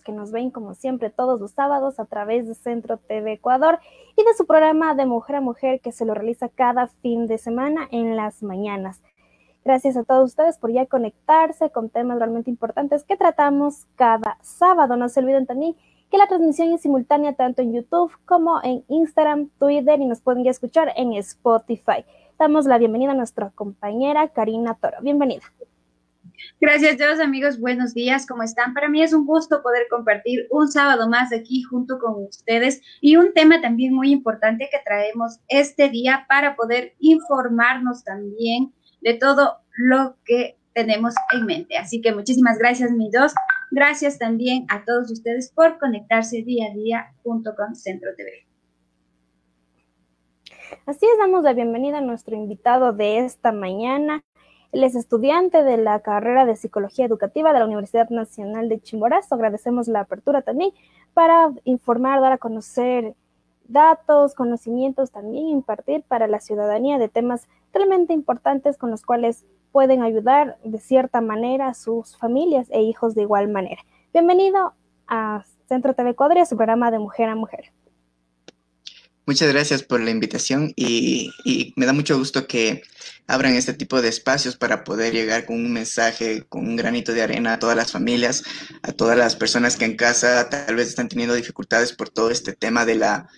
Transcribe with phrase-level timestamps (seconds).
[0.00, 3.80] que nos ven como siempre todos los sábados a través de Centro TV Ecuador
[4.16, 7.36] y de su programa de Mujer a Mujer que se lo realiza cada fin de
[7.36, 9.02] semana en las mañanas.
[9.64, 14.96] Gracias a todos ustedes por ya conectarse con temas realmente importantes que tratamos cada sábado.
[14.96, 15.76] No se olviden también
[16.10, 20.44] que la transmisión es simultánea tanto en YouTube como en Instagram, Twitter y nos pueden
[20.44, 22.04] ya escuchar en Spotify.
[22.38, 24.96] Damos la bienvenida a nuestra compañera Karina Toro.
[25.00, 25.44] Bienvenida.
[26.62, 27.58] Gracias, todos amigos.
[27.58, 28.72] Buenos días, ¿cómo están?
[28.72, 33.16] Para mí es un gusto poder compartir un sábado más aquí junto con ustedes y
[33.16, 39.56] un tema también muy importante que traemos este día para poder informarnos también de todo
[39.76, 41.76] lo que tenemos en mente.
[41.78, 43.34] Así que muchísimas gracias, mis dos.
[43.72, 48.46] Gracias también a todos ustedes por conectarse día a día junto con Centro TV.
[50.86, 54.22] Así es, damos la bienvenida a nuestro invitado de esta mañana.
[54.72, 59.34] Él es estudiante de la carrera de Psicología Educativa de la Universidad Nacional de Chimborazo.
[59.34, 60.72] Agradecemos la apertura también
[61.12, 63.14] para informar, dar a conocer
[63.68, 70.02] datos, conocimientos, también impartir para la ciudadanía de temas realmente importantes con los cuales pueden
[70.02, 73.82] ayudar de cierta manera a sus familias e hijos de igual manera.
[74.14, 74.72] Bienvenido
[75.06, 77.72] a Centro TV Cuadria, su programa de Mujer a Mujer.
[79.24, 81.30] Muchas gracias por la invitación y,
[81.76, 82.82] me da mucho gusto que
[83.28, 87.22] abran este tipo de espacios para poder llegar con un mensaje, con un granito de
[87.22, 88.42] arena a todas las familias,
[88.82, 92.52] a todas las personas que en casa tal vez están teniendo dificultades por todo este
[92.52, 93.28] tema de la,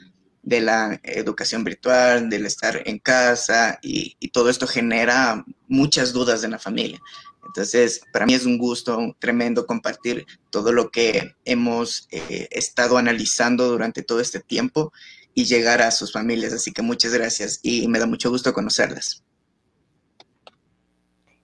[0.43, 6.53] de la educación virtual, del estar en casa y, todo esto genera muchas dudas en
[6.53, 6.99] la familia.
[7.47, 13.69] Entonces, para mí es un gusto tremendo compartir todo lo que hemos eh, estado analizando
[13.69, 14.93] durante todo este tiempo
[15.35, 16.53] y llegar a sus familias.
[16.53, 19.25] Así que muchas gracias y me da mucho gusto conocerlas.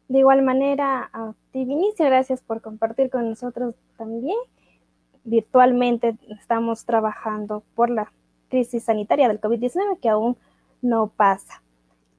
[0.09, 4.37] De igual manera, a Vinicio, gracias por compartir con nosotros también.
[5.25, 8.13] Virtualmente estamos trabajando por la
[8.49, 10.37] crisis sanitaria del COVID-19 que aún
[10.83, 11.63] no pasa.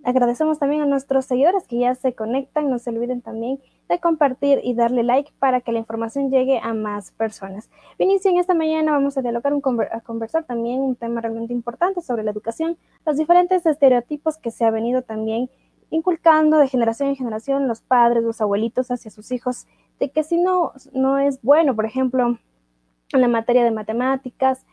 [0.04, 2.70] Agradecemos también a nuestros seguidores que ya se conectan.
[2.70, 6.74] No se olviden también de compartir y darle like para que la información llegue a
[6.74, 7.70] más personas.
[8.00, 9.62] Vinicio, en esta mañana vamos a dialogar, un
[9.92, 14.66] a conversar también un tema realmente importante sobre la educación, los diferentes estereotipos que se
[14.66, 15.50] ha venido también
[15.92, 19.68] inculcando de generación en generación los padres, los abuelitos hacia sus hijos,
[20.00, 22.40] de que si no, no es bueno, por ejemplo,
[23.14, 24.66] en la materia de matemáticas,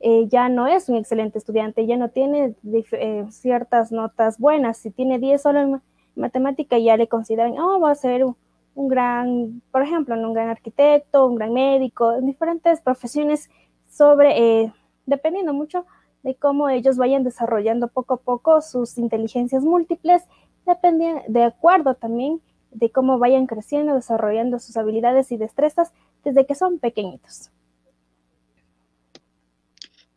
[0.00, 2.54] eh, ya no es un excelente estudiante, ya no tiene
[2.92, 4.78] eh, ciertas notas buenas.
[4.78, 5.82] Si tiene 10 solo en
[6.14, 11.26] matemática, ya le consideran, oh, va a ser un, gran, por ejemplo, un gran arquitecto,
[11.26, 13.48] un gran médico, en diferentes profesiones
[13.88, 14.72] sobre, eh,
[15.06, 15.86] dependiendo mucho
[16.22, 20.24] de cómo ellos vayan desarrollando poco a poco sus inteligencias múltiples,
[20.66, 22.40] dependiendo, de acuerdo también
[22.72, 25.92] de cómo vayan creciendo, desarrollando sus habilidades y destrezas
[26.24, 27.50] desde que son pequeñitos.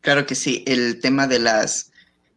[0.02, 1.92] Claro que sí, el tema de las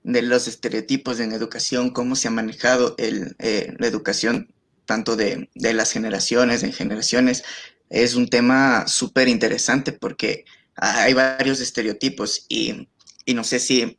[0.05, 4.53] de los estereotipos en educación, cómo se ha manejado el, eh, la educación
[4.85, 7.45] tanto de, las generaciones en generaciones,
[7.89, 10.45] es un tema súper interesante porque
[10.75, 12.89] hay varios estereotipos y,
[13.25, 13.99] y, no sé si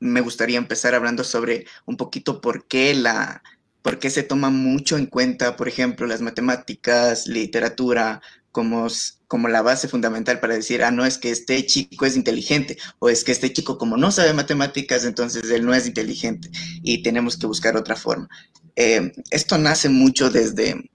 [0.00, 3.42] me gustaría empezar hablando sobre un poquito por qué la
[3.82, 8.86] por qué se toma mucho en cuenta, por ejemplo, las matemáticas, literatura, como,
[9.34, 13.08] como la base fundamental para decir, ah, no, es que este chico es inteligente, o
[13.08, 16.48] es que este chico como no sabe matemáticas, entonces él no es inteligente
[16.84, 18.28] y tenemos que buscar otra forma.
[18.76, 20.88] Eh, esto nace mucho desde,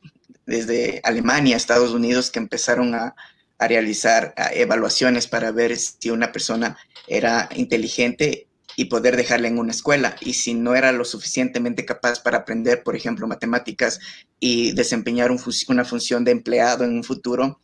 [0.45, 3.13] desde Alemania, Estados Unidos, que empezaron a,
[3.57, 6.77] a realizar evaluaciones para ver si una persona
[7.09, 8.47] era inteligente
[8.77, 10.15] y poder dejarla en una escuela.
[10.21, 13.99] Y si no era lo suficientemente capaz para aprender, por ejemplo, matemáticas
[14.39, 15.29] y desempeñar
[15.67, 17.59] una función de empleado en un futuro,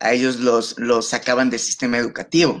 [0.00, 2.60] a ellos los, los sacaban del sistema educativo,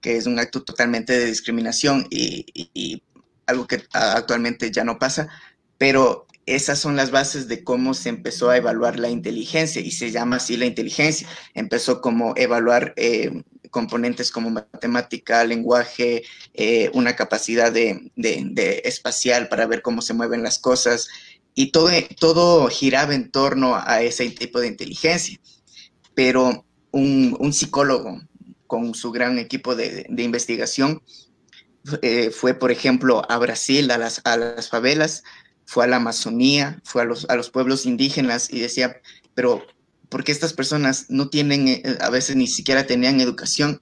[0.00, 3.02] que es un acto totalmente de discriminación y,
[3.46, 5.28] algo que actualmente ya no pasa.
[5.76, 10.10] Pero esas son las bases de cómo se empezó a evaluar la inteligencia y se
[10.12, 11.28] llama así la inteligencia.
[11.54, 16.22] Empezó como evaluar eh, componentes como matemática, lenguaje,
[16.54, 18.12] eh, una capacidad de,
[18.84, 21.08] espacial para ver cómo se mueven las cosas
[21.54, 25.38] y todo, todo giraba en torno a ese tipo de inteligencia.
[26.14, 28.20] Pero un, psicólogo
[28.66, 31.02] con su gran equipo de, investigación
[32.02, 35.24] eh, fue, por ejemplo, a Brasil, a las, a las favelas,
[35.64, 39.00] fue a la Amazonía, fue a los, a los pueblos indígenas y decía,
[39.34, 39.64] pero
[40.08, 43.80] porque estas personas no tienen, eh, a veces ni siquiera tenían educación,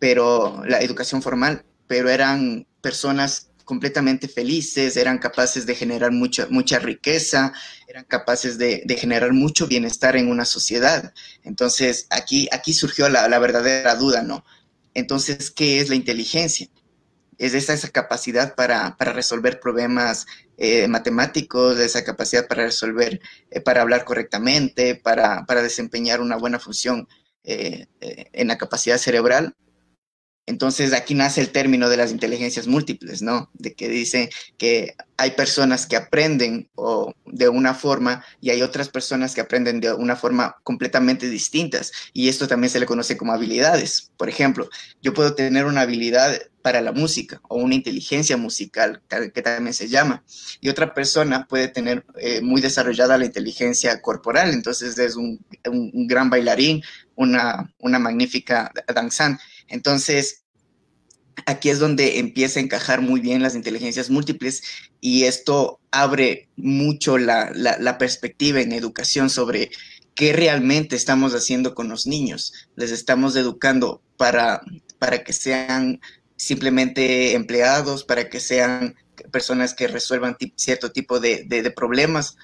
[0.00, 6.78] pero la educación formal, pero eran personas completamente felices, eran capaces de generar mucha, mucha
[6.78, 7.52] riqueza,
[7.88, 11.12] eran capaces de, generar mucho bienestar en una sociedad.
[11.42, 14.44] Entonces, aquí, aquí surgió la, verdadera duda, ¿no?
[14.94, 16.68] Entonces, ¿qué es la inteligencia?
[17.38, 20.26] Es esa, esa capacidad para, resolver problemas
[20.56, 23.20] eh, matemáticos, esa capacidad para resolver,
[23.50, 27.08] eh, para hablar correctamente, para, desempeñar una buena función
[27.44, 29.56] eh, en la capacidad cerebral
[30.46, 33.50] entonces aquí nace el término de las inteligencias múltiples, ¿no?
[33.54, 36.68] De que dice que hay personas que aprenden
[37.26, 41.92] de una forma y hay otras personas que aprenden de una forma completamente distintas.
[42.12, 44.10] Y esto también se le conoce como habilidades.
[44.16, 44.68] Por ejemplo,
[45.00, 49.88] yo puedo tener una habilidad para la música o una inteligencia musical, que también se
[49.88, 50.24] llama.
[50.60, 55.44] Y otra persona puede tener eh, muy desarrollada la inteligencia corporal, entonces es un,
[56.06, 56.82] gran bailarín,
[57.16, 59.42] una, una magnífica danzante.
[59.68, 60.42] Entonces,
[61.46, 64.62] aquí es donde empieza a encajar muy bien las inteligencias múltiples
[65.00, 69.70] y esto abre mucho la, perspectiva en educación sobre
[70.14, 72.52] qué realmente estamos haciendo con los niños.
[72.76, 74.62] Les estamos educando para,
[74.98, 76.00] para que sean
[76.36, 78.96] simplemente empleados, para que sean
[79.30, 82.36] personas que resuelvan cierto tipo de, problemas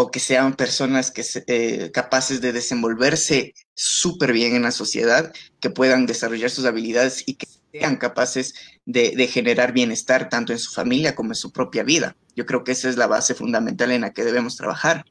[0.00, 5.30] o que sean personas que eh, capaces de desenvolverse súper bien en la sociedad,
[5.60, 8.54] que puedan desarrollar sus habilidades y que sean capaces
[8.86, 12.16] de, generar bienestar tanto en su familia como en su propia vida.
[12.34, 15.04] Yo creo que esa es la base fundamental en la que debemos trabajar.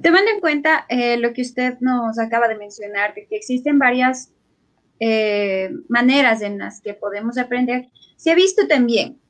[0.00, 4.30] Tomando en cuenta eh, lo que usted nos acaba de mencionar, de que existen varias
[5.00, 9.20] eh, maneras en las que podemos aprender, se ha visto también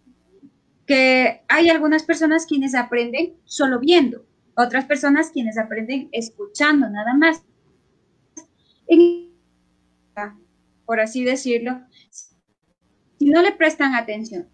[0.87, 4.25] que hay algunas personas quienes aprenden solo viendo,
[4.55, 7.43] otras personas quienes aprenden escuchando nada más.
[10.87, 11.81] por así decirlo,
[13.19, 14.49] si no le prestan atención,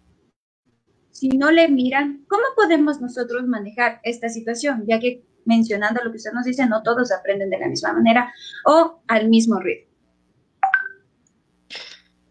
[1.11, 4.83] si no le miran, ¿cómo podemos nosotros manejar esta situación?
[4.87, 8.33] Ya que mencionando lo que usted nos dice, no todos aprenden de la misma manera
[8.65, 9.92] o al mismo ritmo.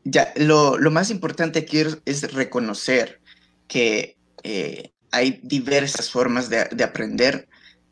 [0.04, 3.20] Ya, lo, más importante aquí es reconocer
[3.68, 7.48] que eh, hay diversas formas de, aprender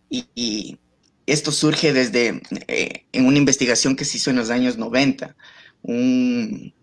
[0.08, 0.78] y,
[1.26, 5.36] esto surge desde eh, en una investigación que se hizo en los años 90.
[5.82, 6.74] Un,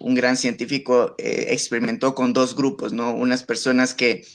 [0.00, 3.14] gran científico eh, experimentó con dos grupos, ¿no?
[3.14, 4.26] Unas personas que,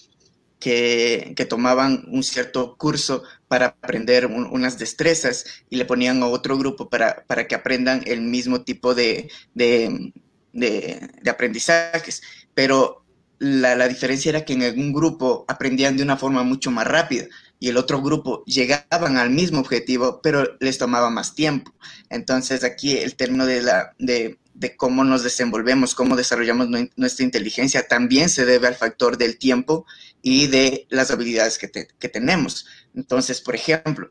[0.60, 6.90] que, tomaban un cierto curso para aprender unas destrezas y le ponían a otro grupo
[6.90, 10.12] para, para que aprendan el mismo tipo de, de,
[10.54, 12.22] de aprendizajes.
[12.54, 13.06] Pero
[13.40, 17.26] la, diferencia era que en algún grupo aprendían de una forma mucho más rápida
[17.60, 21.74] y el otro grupo llegaban al mismo objetivo, pero les tomaba más tiempo.
[22.10, 24.38] Entonces aquí el término de, la, de,
[24.78, 29.86] cómo nos desenvolvemos, cómo desarrollamos nuestra inteligencia, también se debe al factor del tiempo
[30.22, 32.66] y de las habilidades que, tenemos.
[32.94, 34.10] Entonces, por ejemplo,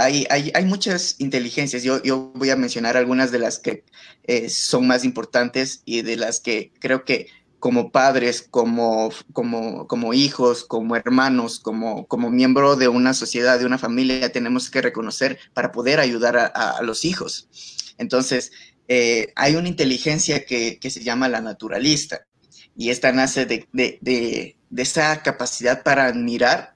[0.00, 1.82] hay, hay, hay, muchas inteligencias.
[1.82, 3.84] Yo, yo voy a mencionar algunas de las que
[4.24, 7.28] eh, son más importantes y de las que creo que
[7.60, 13.66] como padres, como, como, como hijos, como hermanos, como, como miembro de una sociedad, de
[13.66, 17.48] una familia, tenemos que reconocer para poder ayudar a, los hijos.
[17.98, 18.50] Entonces,
[18.88, 22.26] eh, hay una inteligencia que, se llama la naturalista
[22.74, 26.74] y esta nace de, de, esa capacidad para admirar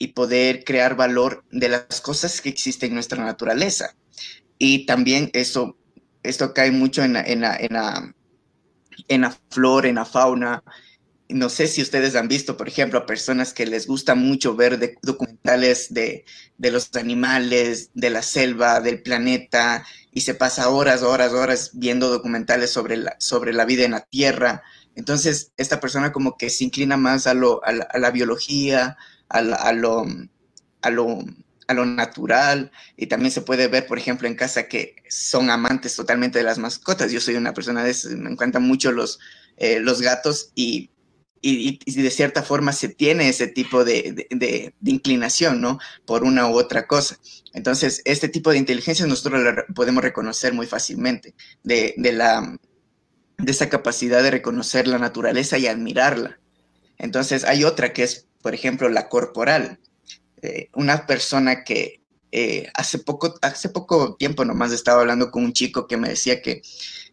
[0.00, 3.94] y poder crear valor de las cosas que existen en nuestra naturaleza.
[4.58, 5.76] Y también eso,
[6.24, 8.14] esto cae mucho en en la
[9.08, 10.62] en la flora, en la fauna.
[11.28, 14.98] No sé si ustedes han visto, por ejemplo, a personas que les gusta mucho ver
[15.02, 16.24] documentales de,
[16.58, 22.70] los animales, de la selva, del planeta, y se pasa horas, horas, horas viendo documentales
[22.70, 24.62] sobre la, sobre la vida en la Tierra.
[24.96, 28.96] Entonces, esta persona como que se inclina más a, lo, a, la, biología,
[29.30, 29.56] a, lo,
[30.82, 31.18] a, lo,
[31.68, 35.96] a lo natural y también se puede ver, por ejemplo, en casa que son amantes
[35.96, 37.12] totalmente de las mascotas.
[37.12, 39.20] Yo soy una persona de me encantan mucho los,
[39.56, 40.90] eh, los gatos y,
[41.42, 45.78] y, de cierta forma se tiene ese tipo de, de, inclinación, ¿no?
[46.04, 47.18] Por una u otra cosa.
[47.54, 52.58] Entonces, este tipo de inteligencia nosotros lo podemos reconocer muy fácilmente, de, de, la,
[53.38, 56.40] de esa capacidad de reconocer la naturaleza y admirarla.
[57.00, 59.80] Entonces, hay otra que es, por ejemplo, la corporal
[60.42, 62.00] eh, una persona que
[62.32, 66.40] eh, hace, poco, hace poco tiempo nomás estaba hablando con un chico que me decía
[66.40, 66.62] que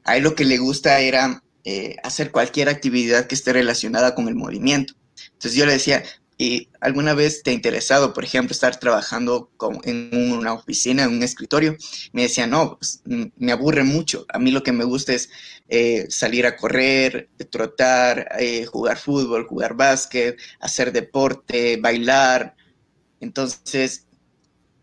[0.05, 4.29] a él lo que le gusta era eh, hacer cualquier actividad que esté relacionada con
[4.29, 4.93] el movimiento.
[5.33, 6.03] Entonces yo le decía,
[6.39, 9.49] ¿Y alguna vez te ha interesado, por ejemplo, estar trabajando
[9.83, 11.75] en una oficina, en un escritorio?
[12.13, 14.25] Me decía, no, pues, me aburre mucho.
[14.29, 15.29] A mí lo que me gusta es
[15.67, 22.55] eh, salir a correr, trotar, eh, jugar fútbol, jugar básquet, hacer deporte, bailar.
[23.19, 24.05] Entonces,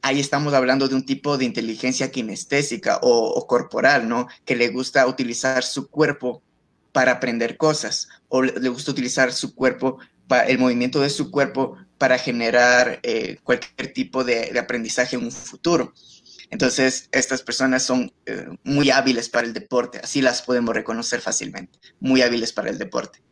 [0.03, 4.27] ahí estamos hablando de un tipo de inteligencia kinestésica o, o corporal, ¿no?
[4.45, 6.43] Que le gusta utilizar su cuerpo
[6.91, 9.99] para aprender cosas o le gusta utilizar su cuerpo
[10.47, 15.95] el movimiento de su cuerpo para generar eh, cualquier tipo de, aprendizaje en un futuro.
[16.51, 21.79] Entonces, estas personas son eh, muy hábiles para el deporte, así las podemos reconocer fácilmente,
[22.01, 23.23] muy hábiles para el deporte.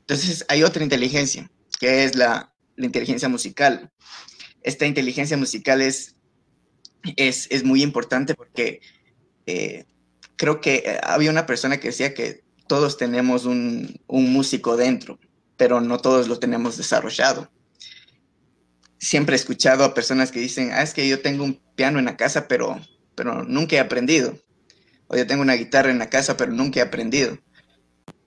[0.00, 3.90] Entonces, hay otra inteligencia, que es la, inteligencia musical.
[4.62, 6.16] Esta inteligencia musical es,
[7.16, 8.80] es, muy importante porque
[9.46, 9.84] eh,
[10.36, 15.18] creo que había una persona que decía que todos tenemos un, un músico dentro,
[15.56, 17.50] pero no todos lo tenemos desarrollado.
[18.98, 22.04] Siempre he escuchado a personas que dicen, ah, es que yo tengo un piano en
[22.04, 22.80] la casa, pero,
[23.14, 24.38] pero nunca he aprendido.
[25.08, 27.38] O yo tengo una guitarra en la casa, pero nunca he aprendido.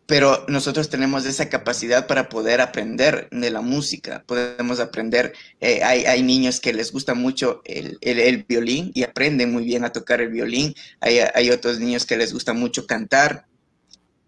[0.05, 4.23] Pero nosotros tenemos esa capacidad para poder aprender de la música.
[4.27, 9.51] Podemos aprender, eh, hay, hay, niños que les gusta mucho el, el, violín y aprenden
[9.51, 10.75] muy bien a tocar el violín.
[10.99, 13.47] Hay, hay otros niños que les gusta mucho cantar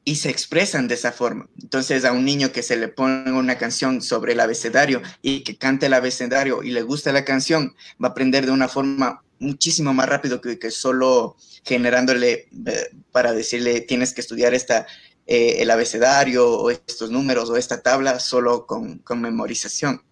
[0.08, 1.50] y se expresan de esa forma.
[1.62, 5.58] Entonces, a un niño que se le pone una canción sobre el abecedario y que
[5.58, 9.94] cante el abecedario y le gusta la canción, va a aprender de una forma muchísimo
[9.94, 11.36] más rápido que, que solo
[11.66, 14.88] generándole eh, para decirle tienes que estudiar esta,
[15.26, 20.04] eh, el abecedario o estos números o esta tabla solo con, con memorización.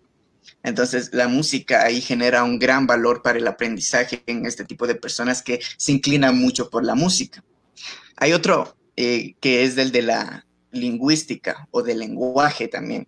[0.62, 4.96] Entonces, la música ahí genera un gran valor para el aprendizaje en este tipo de
[4.96, 7.46] personas que se inclinan mucho por la música.
[8.18, 13.08] Hay otro, eh, que es del de la lingüística o del lenguaje también,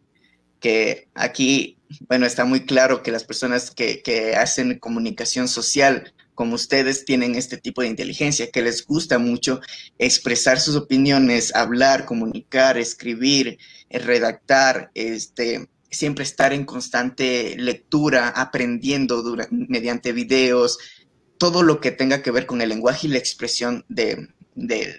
[0.60, 1.77] que aquí,
[2.08, 7.34] bueno, está muy claro que las personas que, que hacen comunicación social como ustedes tienen
[7.34, 9.60] este tipo de inteligencia, que les gusta mucho
[9.98, 13.58] expresar sus opiniones, hablar, comunicar, escribir,
[13.89, 20.77] eh, redactar, este, siempre estar en constante lectura, aprendiendo mediante videos,
[21.39, 24.96] todo lo que tenga que ver con el lenguaje y la expresión de, de,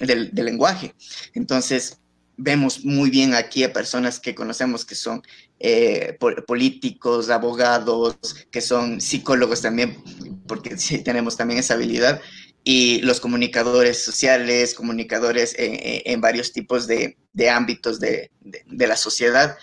[0.00, 0.94] del, lenguaje.
[1.34, 1.98] Entonces,
[2.36, 5.22] vemos muy bien aquí a personas que conocemos que son
[5.58, 8.16] eh, políticos, abogados,
[8.50, 9.96] que son psicólogos también,
[10.46, 12.20] porque sí tenemos también esa habilidad,
[12.64, 17.16] y los comunicadores sociales, comunicadores en, varios tipos de,
[17.50, 18.30] ámbitos de,
[18.68, 19.56] la sociedad.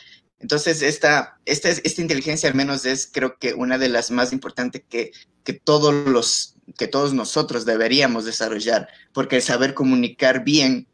[0.45, 4.83] Entonces, esta, esta, esta inteligencia al menos es creo que una de las más importantes
[4.87, 5.11] que,
[5.43, 10.85] que todos los que todos nosotros deberíamos desarrollar, porque el saber comunicar bien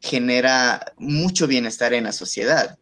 [0.00, 2.78] genera mucho bienestar en la sociedad.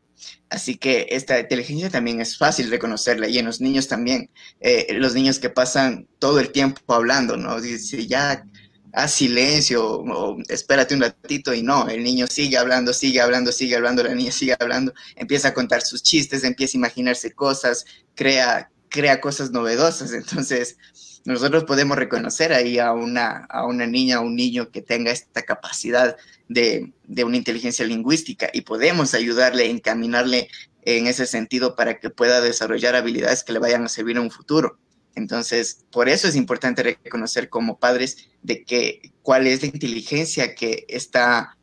[0.48, 4.30] Así que esta inteligencia también es fácil reconocerla y en los niños también.
[4.60, 7.60] Eh, los niños que pasan todo el tiempo hablando, ¿no?
[7.60, 8.44] Dice, ya,
[8.92, 13.76] haz silencio o espérate un ratito y no, el niño sigue hablando, sigue hablando, sigue
[13.76, 17.84] hablando, la niña sigue hablando, empieza a contar sus chistes, empieza a imaginarse cosas,
[18.14, 20.12] crea, crea cosas novedosas.
[20.12, 20.76] Entonces,
[21.24, 25.42] nosotros podemos reconocer ahí a una, a una niña o un niño que tenga esta
[25.42, 26.16] capacidad
[26.48, 30.48] de, de una inteligencia lingüística y podemos ayudarle, encaminarle
[30.84, 34.30] en ese sentido para que pueda desarrollar habilidades que le vayan a servir en un
[34.30, 34.78] futuro.
[35.14, 40.84] Entonces, por eso es importante reconocer como padres de que cuál es la inteligencia que
[40.88, 41.56] está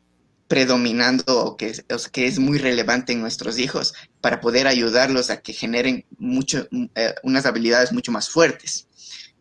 [0.50, 1.72] predominando o que,
[2.10, 6.66] que es muy relevante en nuestros hijos para poder ayudarlos a que generen mucho,
[6.96, 8.88] eh, unas habilidades mucho más fuertes.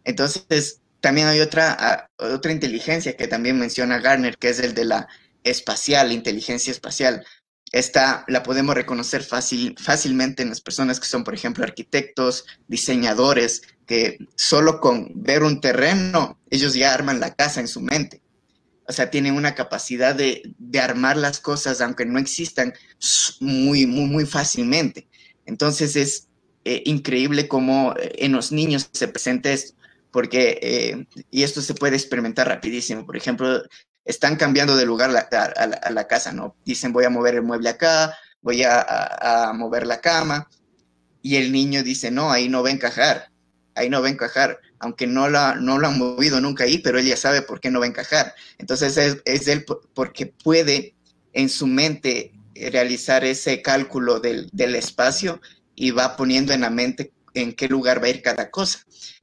[0.03, 5.07] Entonces, también hay otra, otra inteligencia que también menciona Garner, que es el de la
[5.43, 7.25] espacial, inteligencia espacial.
[7.71, 13.63] Esta la podemos reconocer fácil, fácilmente en las personas que son, por ejemplo, arquitectos, diseñadores,
[13.89, 18.21] que solo con ver un terreno, ellos ya arman la casa en su mente.
[18.87, 22.73] O sea, tienen una capacidad de, de armar las cosas, aunque no existan,
[23.39, 25.09] muy, muy, muy fácilmente.
[25.45, 26.27] Entonces es
[26.65, 29.73] eh, increíble cómo eh, en los niños se presenta esto
[30.11, 33.61] porque, eh, y esto se puede experimentar rapidísimo, por ejemplo,
[34.05, 36.55] están cambiando de lugar a, la, casa, ¿no?
[36.65, 40.47] Dicen, voy a mover el mueble acá, voy a, mover la cama,
[41.21, 43.28] y el niño dice, no, ahí no va a encajar,
[43.79, 46.99] ahí no va a encajar, aunque no, la, no lo han movido nunca ahí, pero
[46.99, 48.33] él ya sabe por qué no va a encajar.
[48.57, 50.95] Entonces es, es él porque puede
[51.33, 52.33] en su mente
[52.71, 55.41] realizar ese cálculo del, del espacio
[55.75, 58.79] y va poniendo en la mente en qué lugar va a ir cada cosa.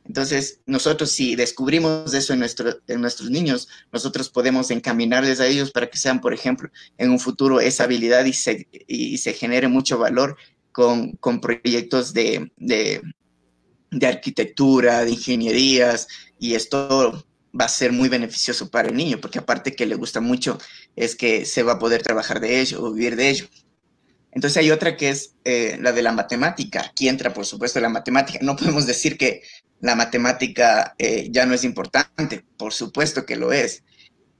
[0.07, 5.73] Entonces, nosotros si descubrimos eso en, nuestro, en nuestros niños, nosotros podemos encaminarles a ellos
[5.73, 9.69] para que sean, por ejemplo, en un futuro esa habilidad y se, y se genere
[9.69, 10.37] mucho valor
[10.71, 13.03] con, con proyectos de, de,
[13.91, 17.25] de arquitectura, de ingenierías, y esto
[17.59, 20.59] va a ser muy beneficioso para el niño, porque aparte que le gusta mucho,
[20.95, 23.47] es que se va a poder trabajar de ello o vivir de ello.
[24.33, 26.83] Entonces hay otra que es eh, la de la matemática.
[26.91, 28.39] Aquí entra, por supuesto, la matemática.
[28.43, 29.43] No podemos decir que
[29.81, 33.83] la matemática eh, ya no es importante, por supuesto que lo es.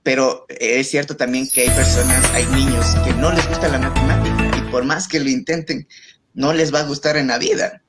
[0.03, 3.79] Pero eh, es cierto también que hay personas, hay niños que no les gusta la
[3.79, 5.87] matemática y por más que lo intenten,
[6.35, 7.81] no les va a gustar en la vida.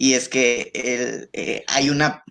[0.00, 2.24] Y es que hay una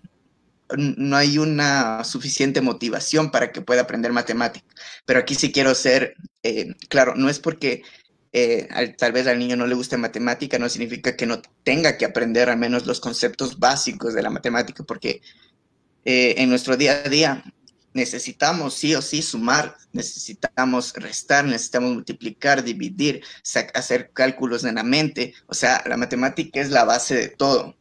[0.75, 4.65] no hay una suficiente motivación para que pueda aprender matemática.
[5.05, 7.83] Pero aquí sí quiero ser eh, claro, no es porque
[8.33, 12.05] eh, tal vez al niño no le guste matemática, no significa que no tenga que
[12.05, 15.21] aprender al menos los conceptos básicos de la matemática, porque
[16.05, 17.43] eh, en nuestro día a día
[17.97, 23.23] necesitamos sí o sí sumar, necesitamos restar, necesitamos multiplicar, dividir,
[23.73, 25.33] hacer cálculos en la mente.
[25.47, 27.75] O sea, la matemática es la base de todo.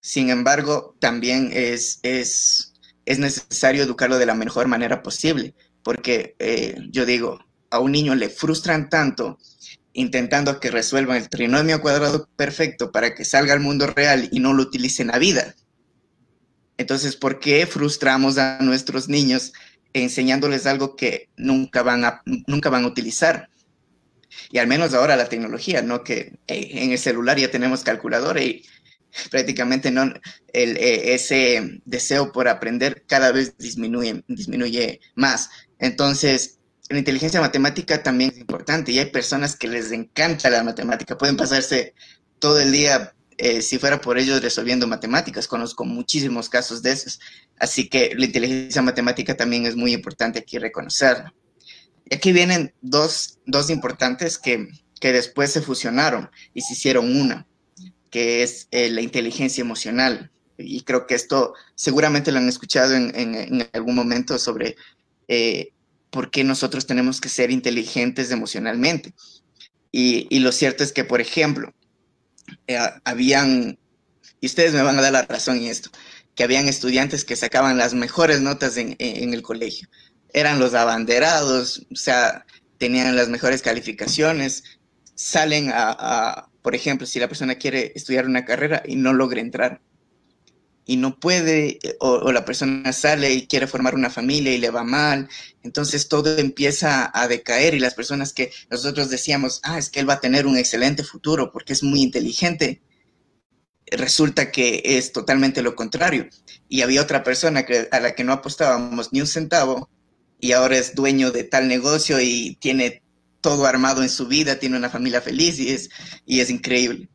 [0.00, 2.74] Sin embargo, también es, es,
[3.06, 7.38] es necesario educarlo de la mejor manera posible, porque eh, yo digo,
[7.70, 9.38] a un niño le frustran tanto
[9.94, 14.52] intentando que resuelvan el trinomio cuadrado perfecto para que salga al mundo real y no
[14.52, 15.54] lo utilice en la vida.
[16.78, 19.52] Entonces, ¿por qué frustramos a nuestros niños
[19.92, 23.48] enseñándoles algo que nunca van a, nunca van a utilizar?
[24.50, 26.02] Y al menos ahora la tecnología, ¿no?
[26.02, 28.64] Que eh, en el celular ya tenemos calculadora y
[29.30, 30.12] prácticamente no,
[30.52, 35.50] el, eh, ese deseo por aprender cada vez disminuye, disminuye más.
[35.78, 36.58] Entonces,
[36.88, 41.36] la inteligencia matemática también es importante y hay personas que les encanta la matemática, pueden
[41.36, 41.94] pasarse
[42.38, 45.48] todo el día, eh, si fuera por ellos, resolviendo matemáticas.
[45.48, 47.20] Conozco muchísimos casos de esos.
[47.58, 51.34] Así que la inteligencia matemática también es muy importante aquí reconocerla.
[52.10, 54.68] Y aquí vienen dos, dos importantes que,
[55.00, 57.46] que después se fusionaron y se hicieron una
[58.12, 60.30] que es eh, la inteligencia emocional.
[60.58, 64.76] Y creo que esto seguramente lo han escuchado en, algún momento sobre
[65.26, 65.70] eh,
[66.10, 69.14] por qué nosotros tenemos que ser inteligentes emocionalmente.
[69.90, 71.72] Y, lo cierto es que, por ejemplo,
[72.66, 73.78] eh, habían,
[74.40, 75.90] y ustedes me van a dar la razón en esto,
[76.34, 79.88] que habían estudiantes que sacaban las mejores notas en, el colegio.
[80.32, 82.46] Eran los abanderados, o sea,
[82.78, 84.64] tenían las mejores calificaciones,
[85.14, 89.80] salen a por ejemplo, si la persona quiere estudiar una carrera y no logra entrar
[90.84, 94.82] y no puede, o, la persona sale y quiere formar una familia y le va
[94.84, 95.28] mal,
[95.62, 100.08] entonces todo empieza a decaer y las personas que nosotros decíamos, ah, es que él
[100.08, 102.82] va a tener un excelente futuro porque es muy inteligente,
[103.90, 106.28] resulta que es totalmente lo contrario.
[106.68, 109.88] Y había otra persona a la que no apostábamos ni un centavo
[110.40, 113.02] y ahora es dueño de tal negocio y tiene
[113.40, 115.90] todo armado en su vida, tiene una familia feliz y es,
[116.26, 117.08] y es increíble.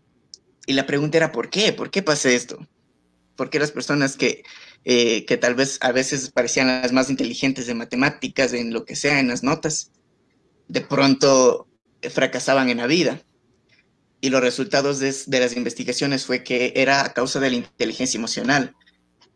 [0.65, 1.73] Y la pregunta era, ¿por qué?
[1.73, 2.59] ¿Por qué pasa esto?
[3.37, 4.43] ¿Por qué las personas que,
[4.83, 8.97] eh, que tal vez a veces parecían las más inteligentes de matemáticas, en lo que
[8.97, 9.91] sea, en las notas,
[10.67, 11.69] de pronto
[12.09, 13.21] fracasaban en la vida?
[14.19, 18.75] Y los resultados de, las investigaciones fue que era a causa de la inteligencia emocional,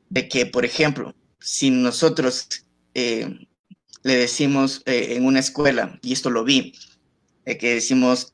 [0.10, 2.48] de que, por ejemplo, si nosotros
[2.96, 3.48] eh,
[4.04, 6.74] le decimos eh, en una escuela, y esto lo vi,
[7.46, 8.34] que decimos,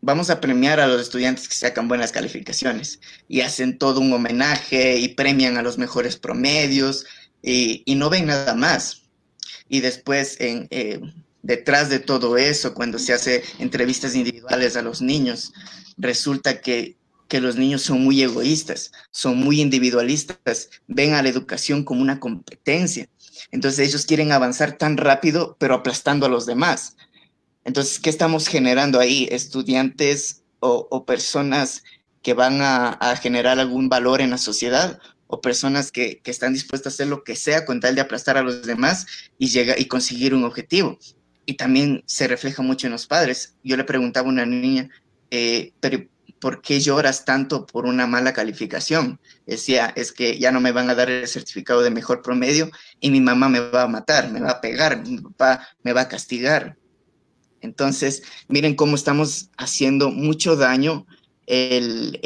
[0.00, 4.98] vamos a premiar a los estudiantes que sacan buenas calificaciones y hacen todo un homenaje
[4.98, 7.06] y premian a los mejores promedios
[7.42, 9.02] y, no ven nada más.
[9.68, 11.00] Y después, en, eh,
[11.42, 15.52] detrás de todo eso, cuando se hace entrevistas individuales a los niños,
[15.96, 16.96] resulta que,
[17.28, 22.20] que los niños son muy egoístas, son muy individualistas, ven a la educación como una
[22.20, 23.08] competencia
[23.50, 26.96] entonces ellos quieren avanzar tan rápido, pero aplastando a los demás.
[27.68, 29.28] Entonces, ¿qué estamos generando ahí?
[29.30, 31.84] Estudiantes o, personas
[32.22, 36.94] que van a, generar algún valor en la sociedad o personas que, están dispuestas a
[36.94, 40.32] hacer lo que sea con tal de aplastar a los demás y, llega, y conseguir
[40.32, 40.98] un objetivo.
[41.44, 43.54] Y también se refleja mucho en los padres.
[43.62, 44.88] Yo le preguntaba a una niña,
[45.30, 46.06] eh, pero
[46.40, 49.20] ¿por qué lloras tanto por una mala calificación?
[49.44, 53.10] Decía, es que ya no me van a dar el certificado de mejor promedio y
[53.10, 56.08] mi mamá me va a matar, me va a pegar, mi papá me va a
[56.08, 56.78] castigar.
[57.60, 61.06] Entonces, miren cómo estamos haciendo mucho daño
[61.46, 62.18] el,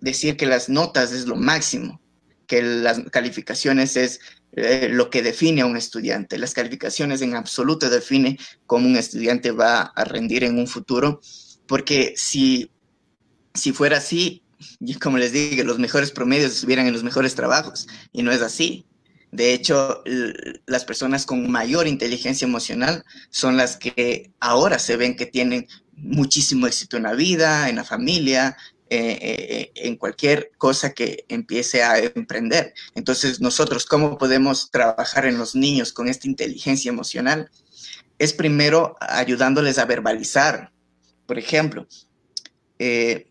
[0.00, 2.00] decir que las notas es lo máximo,
[2.46, 4.20] que las calificaciones es
[4.52, 6.38] eh, lo que define a un estudiante.
[6.38, 11.20] Las calificaciones en absoluto define cómo un estudiante va a rendir en un futuro
[11.66, 12.70] porque si,
[13.54, 14.42] si fuera así,
[15.00, 18.86] como les digo, los mejores promedios estuvieran en los mejores trabajos, y no es así.
[19.32, 20.02] De hecho,
[20.66, 26.66] las personas con mayor inteligencia emocional son las que ahora se ven que tienen muchísimo
[26.66, 28.56] éxito en la vida, en la familia,
[28.88, 32.72] eh, eh, en cualquier cosa que empiece a emprender.
[32.94, 37.50] Entonces, nosotros, ¿cómo podemos trabajar en los niños con esta inteligencia emocional?
[38.18, 40.70] Es primero ayudándoles a verbalizar.
[41.26, 41.88] Por ejemplo,
[42.78, 43.26] eh,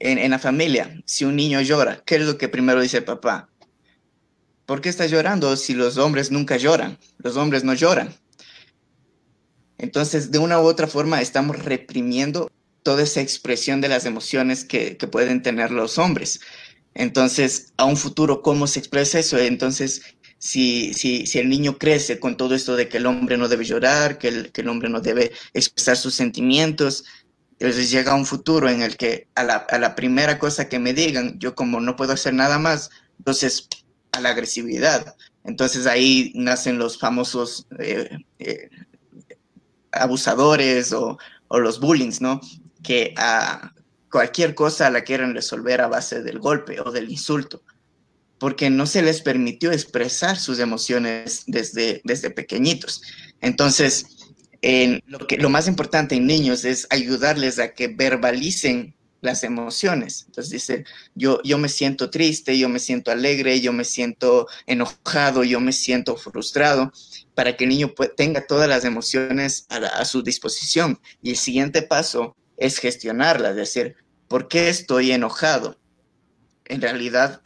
[0.00, 3.04] en, en, la familia, si un niño llora, ¿qué es lo que primero dice el
[3.04, 3.48] papá?
[4.68, 6.98] ¿Por qué está llorando si los hombres nunca lloran?
[7.16, 8.14] Los hombres no lloran.
[9.78, 12.50] Entonces, de una u otra forma, estamos reprimiendo
[12.82, 16.40] toda esa expresión de las emociones que, pueden tener los hombres.
[16.92, 19.38] Entonces, a un futuro, ¿cómo se expresa eso?
[19.38, 20.02] Entonces,
[20.36, 23.64] si, si, si, el niño crece con todo esto de que el hombre no debe
[23.64, 27.06] llorar, que el, que el hombre no debe expresar sus sentimientos,
[27.58, 30.92] entonces llega un futuro en el que a la, a la, primera cosa que me
[30.92, 33.66] digan, yo como no puedo hacer nada más, entonces
[34.20, 35.14] la agresividad.
[35.44, 38.68] Entonces ahí nacen los famosos eh, eh,
[39.92, 42.40] abusadores o, o, los bullings, ¿no?
[42.82, 43.72] que a
[44.10, 47.62] cualquier cosa la quieren resolver a base del golpe o del insulto,
[48.38, 53.02] porque no se les permitió expresar sus emociones desde, desde pequeñitos.
[53.40, 54.06] Entonces,
[55.06, 60.24] lo, que, lo más importante en niños es ayudarles a que verbalicen las emociones.
[60.26, 65.44] Entonces dice, yo, yo me siento triste, yo me siento alegre, yo me siento enojado,
[65.44, 66.92] yo me siento frustrado,
[67.34, 71.00] para que el niño tenga todas las emociones a, su disposición.
[71.22, 73.96] Y el siguiente paso es gestionarla, es decir,
[74.28, 75.78] ¿por qué estoy enojado?
[76.64, 77.40] En realidad,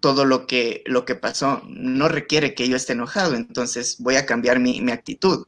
[0.00, 4.26] todo lo que, lo que pasó no requiere que yo esté enojado, entonces voy a
[4.26, 5.46] cambiar mi, mi actitud.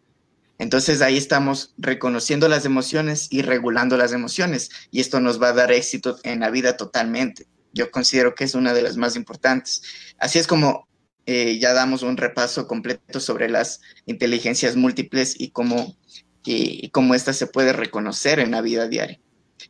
[0.61, 5.53] Entonces ahí estamos reconociendo las emociones y regulando las emociones y esto nos va a
[5.55, 7.47] dar éxito en la vida totalmente.
[7.73, 9.83] Yo considero que es una de las más importantes.
[10.19, 10.87] Así es como
[11.25, 15.97] eh, ya damos un repaso completo sobre las inteligencias múltiples y cómo
[16.45, 19.19] y, cómo esta se puede reconocer en la vida diaria.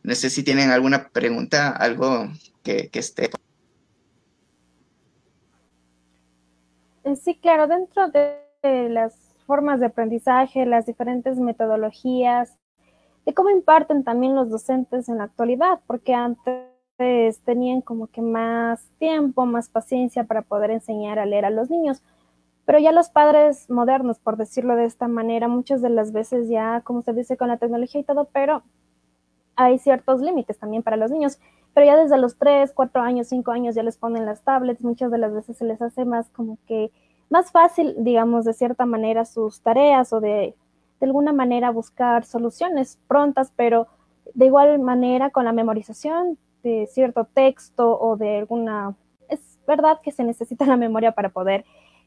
[0.03, 2.29] No sé si tienen alguna pregunta, algo
[2.65, 3.31] que, esté.
[7.05, 12.57] Eh, sí, claro, dentro de las formas de aprendizaje, las diferentes metodologías,
[13.27, 18.89] de cómo imparten también los docentes en la actualidad, porque antes tenían como que más
[19.01, 22.01] tiempo, más paciencia para poder enseñar a leer a los niños.
[22.65, 26.83] Pero ya los padres modernos, por decirlo de esta manera, muchas de las veces ya,
[26.83, 28.63] como se dice, con la tecnología y todo, pero
[29.57, 31.41] hay ciertos límites también para los niños.
[31.75, 35.11] Pero ya desde los 3, 4 años, 5 años ya les ponen las tablets, muchas
[35.11, 36.93] de las veces se les hace más como que
[37.31, 40.55] más fácil, digamos, de cierta manera sus tareas o de,
[41.01, 43.87] de alguna manera buscar soluciones prontas, pero
[44.35, 48.95] de igual manera con la memorización de cierto texto o de alguna...
[49.29, 51.65] Es verdad que se necesita la memoria para poder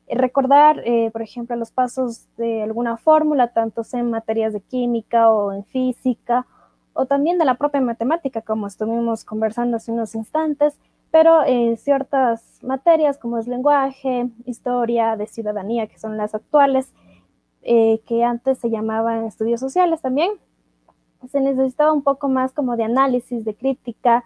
[0.08, 4.62] eh, recordar, eh, por ejemplo, los pasos de alguna fórmula, tanto sea en materias de
[4.62, 6.46] química o en física,
[6.94, 10.78] o también de la propia matemática, como estuvimos conversando hace unos instantes,
[11.14, 16.92] pero en ciertas materias como es lenguaje, historia, de ciudadanía, que son las actuales,
[17.62, 20.32] eh, que antes se llamaban estudios sociales también,
[21.32, 24.24] se necesitaba un poco más como de análisis, de crítica,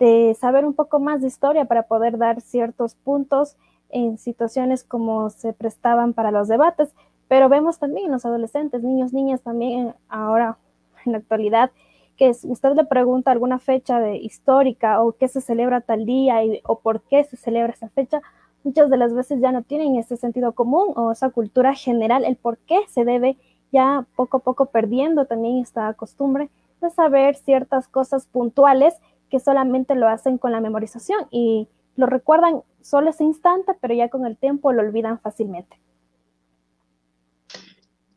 [0.00, 3.56] de saber un poco más de historia para poder dar ciertos puntos
[3.88, 6.96] en situaciones como se prestaban para los debates,
[7.28, 10.58] pero vemos también los adolescentes, niños, niñas también ahora
[11.06, 11.70] en la actualidad,
[12.16, 16.78] que usted le pregunta alguna fecha de histórica o qué se celebra tal día o
[16.78, 18.22] por qué se celebra esa fecha,
[18.62, 22.36] muchas de las veces ya no tienen ese sentido común o esa cultura general, el
[22.36, 23.36] por qué se debe
[23.72, 26.48] ya poco a poco perdiendo también esta costumbre
[26.80, 28.94] de saber ciertas cosas puntuales
[29.30, 34.08] que solamente lo hacen con la memorización y lo recuerdan solo ese instante, pero ya
[34.08, 35.78] con el tiempo lo olvidan fácilmente.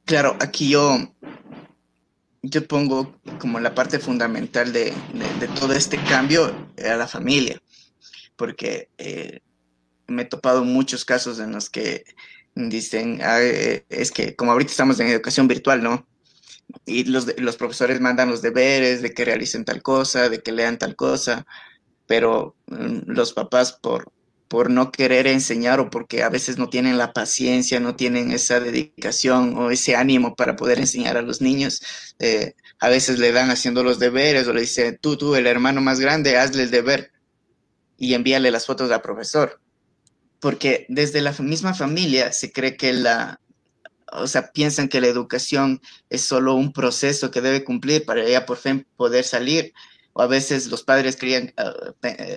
[0.06, 0.96] Claro, aquí yo,
[2.50, 4.94] yo pongo como la parte fundamental de,
[5.60, 7.62] todo este cambio a la familia,
[8.36, 9.42] porque eh,
[10.08, 12.04] me he topado muchos casos en los que
[12.56, 16.08] dicen, eh, es que como ahorita estamos en educación virtual, ¿no?
[16.86, 20.78] Y los, los profesores mandan los deberes de que realicen tal cosa, de que lean
[20.78, 21.46] tal cosa,
[22.08, 24.12] pero mm, los papás por,
[24.48, 28.60] por no querer enseñar o porque a veces no tienen la paciencia, no tienen esa
[28.60, 31.82] dedicación o ese ánimo para poder enseñar a los niños.
[32.20, 35.82] Eh, a veces le dan haciendo los deberes o le dice, tú, tú, el hermano
[35.82, 37.12] más grande, hazle el deber
[37.98, 39.60] y envíale las fotos al profesor.
[40.40, 43.42] Porque desde la misma familia se cree que la,
[44.12, 48.46] o sea, piensan que la educación es solo un proceso que debe cumplir para ella
[48.46, 49.74] por fin poder salir
[50.18, 51.72] o a veces los padres creían, ah,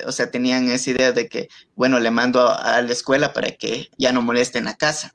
[0.06, 3.88] o sea, tenían esa idea de que, bueno, le mando a, la escuela para que
[3.96, 5.14] ya no moleste en la casa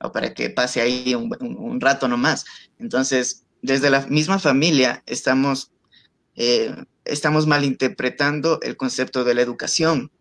[0.00, 2.44] o para que pase ahí un, rato nomás.
[2.78, 5.72] Entonces, desde la misma familia estamos
[6.36, 6.72] eh,
[7.04, 10.12] estamos malinterpretando el concepto de la educación,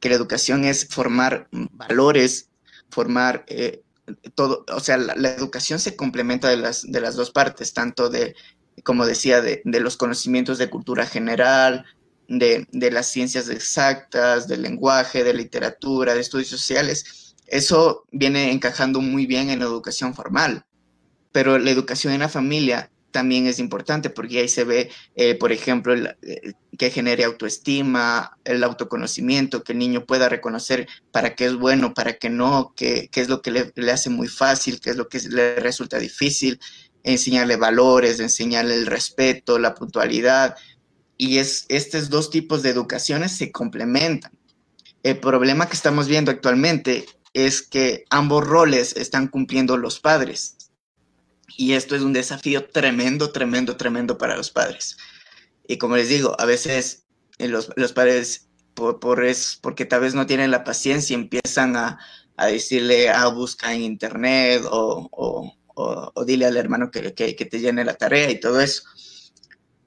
[0.00, 2.48] que la educación es formar valores,
[2.88, 3.44] formar
[4.34, 8.34] todo, o sea, la, educación se complementa de las, de las dos partes, tanto de,
[8.84, 11.84] como decía, de, los conocimientos de cultura general,
[12.28, 17.34] de, de, las ciencias exactas, del lenguaje, de literatura, de estudios sociales.
[17.46, 20.64] Eso viene encajando muy bien en la educación formal,
[21.32, 25.52] pero la educación en la familia también es importante porque ahí se ve, eh, por
[25.52, 31.54] ejemplo, eh, que genere autoestima, el autoconocimiento, que el niño pueda reconocer para qué es
[31.54, 34.90] bueno, para qué no, qué, qué es lo que le, le, hace muy fácil, qué
[34.90, 36.58] es lo que le resulta difícil,
[37.04, 40.56] enseñarle valores, enseñarle el respeto, la puntualidad.
[41.16, 44.32] Y es, estos dos tipos de educaciones se complementan.
[45.04, 50.56] El problema que estamos viendo actualmente es que ambos roles están cumpliendo los padres
[51.56, 54.96] y esto es un desafío tremendo, tremendo, tremendo para los padres.
[55.66, 57.04] Y como les digo, a veces
[57.38, 61.98] eh, los, los padres, por, es, porque tal vez no tienen la paciencia, empiezan a,
[62.36, 67.60] a decirle, ah, busca en internet o, o, dile al hermano que, que, que, te
[67.60, 68.82] llene la tarea y todo eso.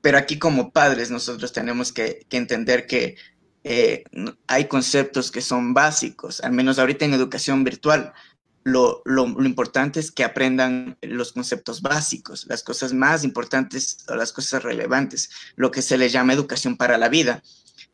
[0.01, 3.15] Pero aquí como padres nosotros tenemos que, que entender que
[3.63, 4.03] eh,
[4.47, 8.13] hay conceptos que son básicos, al menos ahorita en educación virtual
[8.67, 9.01] lo,
[9.45, 15.29] importante es que aprendan los conceptos básicos, las cosas más importantes o las cosas relevantes,
[15.55, 17.43] lo que se le llama educación para la vida.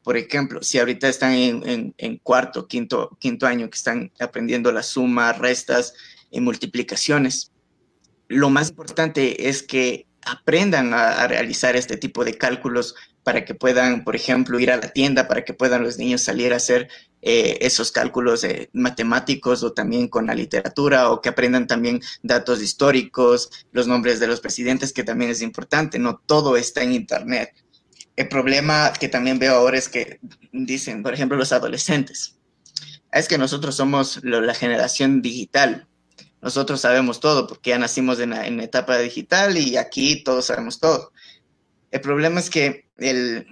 [0.01, 5.37] Por ejemplo, si ahorita están en, cuarto, quinto, quinto año, que están aprendiendo las sumas,
[5.37, 5.93] restas
[6.31, 7.51] y multiplicaciones,
[8.33, 14.03] lo más importante es que aprendan a, realizar este tipo de cálculos para que puedan,
[14.03, 16.89] por ejemplo, ir a la tienda, para que puedan los niños salir a hacer
[17.21, 22.61] eh, esos cálculos eh, matemáticos o también con la literatura o que aprendan también datos
[22.61, 27.53] históricos, los nombres de los presidentes, que también es importante, no todo está en Internet.
[28.15, 30.19] El problema que también veo ahora es que
[30.51, 32.37] dicen, por ejemplo, los adolescentes,
[33.11, 35.87] es que nosotros somos la generación digital,
[36.43, 40.77] nosotros sabemos todo porque ya nacimos en la, en etapa digital y aquí todos sabemos
[40.79, 41.13] todo.
[41.89, 43.47] El problema es que el,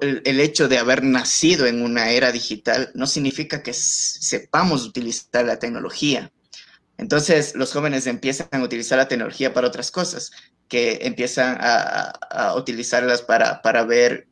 [0.00, 5.60] el, hecho de haber nacido en una era digital no significa que sepamos utilizar la
[5.60, 6.32] tecnología.
[6.98, 10.32] Entonces los jóvenes empiezan a utilizar la tecnología para otras cosas,
[10.68, 14.26] que empiezan a, a utilizarlas para, para ver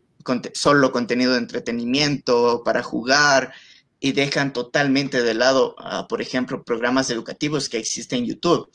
[0.54, 3.52] solo contenido de entretenimiento, para jugar,
[4.04, 8.70] y dejan totalmente de lado, uh, por ejemplo, programas educativos que existen en YouTube,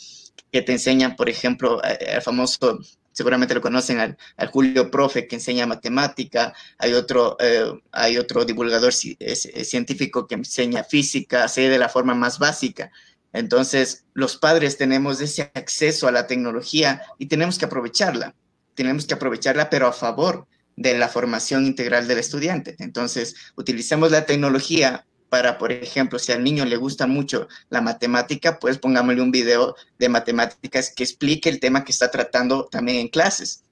[0.52, 2.80] que te enseñan, por ejemplo, el famoso,
[3.12, 8.44] seguramente lo conocen, al, al, Julio Profe, que enseña matemática, hay otro, eh, hay otro
[8.44, 12.92] divulgador científico que enseña física, así de la forma más básica.
[13.32, 18.34] Entonces, los padres tenemos ese acceso a la tecnología y tenemos que aprovecharla.
[18.74, 22.78] Tenemos que aprovecharla, pero a favor de la formación integral del estudiante.
[22.80, 28.60] Entonces, utilicemos la tecnología para, por ejemplo, si al niño le gusta mucho la matemática,
[28.60, 33.08] pues pongámosle un video de matemáticas que explique el tema que está tratando también en
[33.08, 33.64] clases.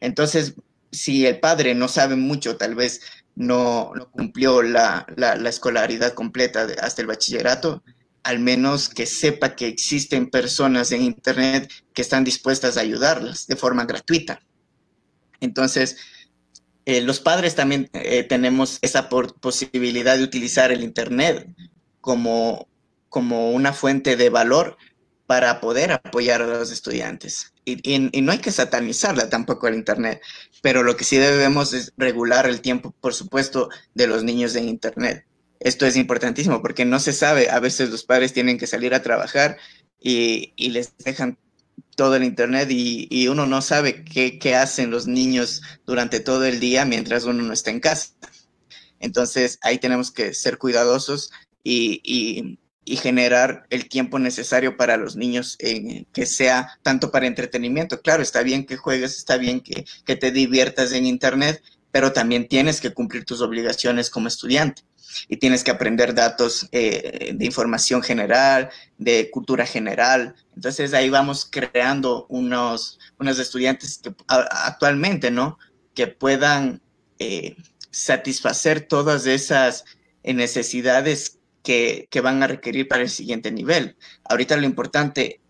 [0.00, 0.54] Entonces,
[0.92, 3.00] si el padre no sabe mucho, tal vez
[3.34, 7.82] no, no cumplió la, la, la, escolaridad completa hasta el bachillerato,
[8.22, 13.56] al menos que sepa que existen personas en Internet que están dispuestas a ayudarlas de
[13.56, 14.40] forma gratuita.
[15.40, 15.96] Entonces,
[16.90, 21.46] eh, los padres también eh, tenemos esa posibilidad de utilizar el Internet
[22.00, 22.66] como,
[23.08, 24.76] como una fuente de valor
[25.28, 27.54] para poder apoyar a los estudiantes.
[27.64, 30.20] Y, no hay que satanizarla tampoco el Internet,
[30.62, 34.68] pero lo que sí debemos es regular el tiempo, por supuesto, de los niños en
[34.68, 35.24] Internet.
[35.60, 39.02] Esto es importantísimo porque no se sabe, a veces los padres tienen que salir a
[39.02, 39.58] trabajar
[40.00, 41.38] y les dejan
[41.96, 46.84] todo el Internet y, uno no sabe qué, hacen los niños durante todo el día
[46.84, 48.14] mientras uno no está en casa.
[48.98, 51.30] Entonces ahí tenemos que ser cuidadosos
[51.64, 52.58] y,
[53.02, 58.00] generar el tiempo necesario para los niños que sea tanto para entretenimiento.
[58.02, 62.48] Claro, está bien que juegues, está bien que, que te diviertas en Internet, pero también
[62.48, 64.82] tienes que cumplir tus obligaciones como estudiante
[65.28, 70.34] y tienes que aprender datos eh, de información general, de cultura general.
[70.54, 75.58] Entonces ahí vamos creando unos, unos estudiantes que actualmente, ¿no?
[75.94, 76.80] Que puedan
[77.18, 77.56] eh,
[77.90, 79.84] satisfacer todas esas
[80.22, 83.96] necesidades que, que, van a requerir para el siguiente nivel.
[84.24, 85.40] Ahorita lo importante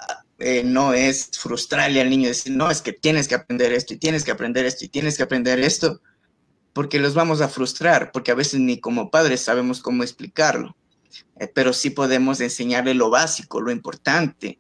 [0.41, 3.99] eh, no es frustrarle al niño, decir, no, es que tienes que aprender esto y
[3.99, 6.01] tienes que aprender esto y tienes que aprender esto,
[6.73, 10.77] porque los vamos a frustrar, porque a veces ni como padres sabemos cómo explicarlo,
[11.39, 14.59] eh, pero sí podemos enseñarle lo básico, lo importante,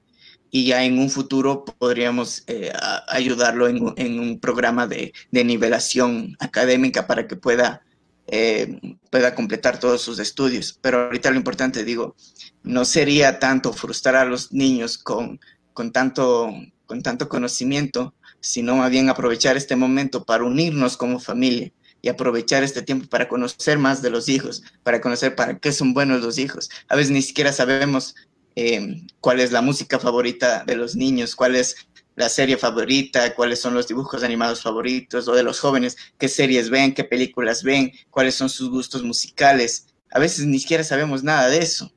[0.50, 2.72] y ya en un futuro podríamos eh,
[3.08, 7.82] ayudarlo en, un programa de, nivelación académica para que pueda,
[8.26, 10.76] eh, pueda completar todos sus estudios.
[10.80, 12.16] Pero ahorita lo importante, digo,
[12.64, 15.38] no sería tanto frustrar a los niños con,
[15.72, 16.52] con, tanto,
[16.84, 21.70] con tanto conocimiento, sino más bien aprovechar este momento para unirnos como familia
[22.02, 25.94] y aprovechar este tiempo para conocer más de los hijos, para conocer para qué son
[25.94, 26.70] buenos los hijos.
[26.88, 28.14] A veces ni siquiera sabemos
[28.56, 31.76] eh, cuál es la música favorita de los niños, cuál es
[32.16, 36.68] la serie favorita, cuáles son los dibujos animados favoritos o de los jóvenes, qué series
[36.68, 39.86] ven, qué películas ven, cuáles son sus gustos musicales.
[40.10, 41.92] A veces ni siquiera sabemos nada de eso.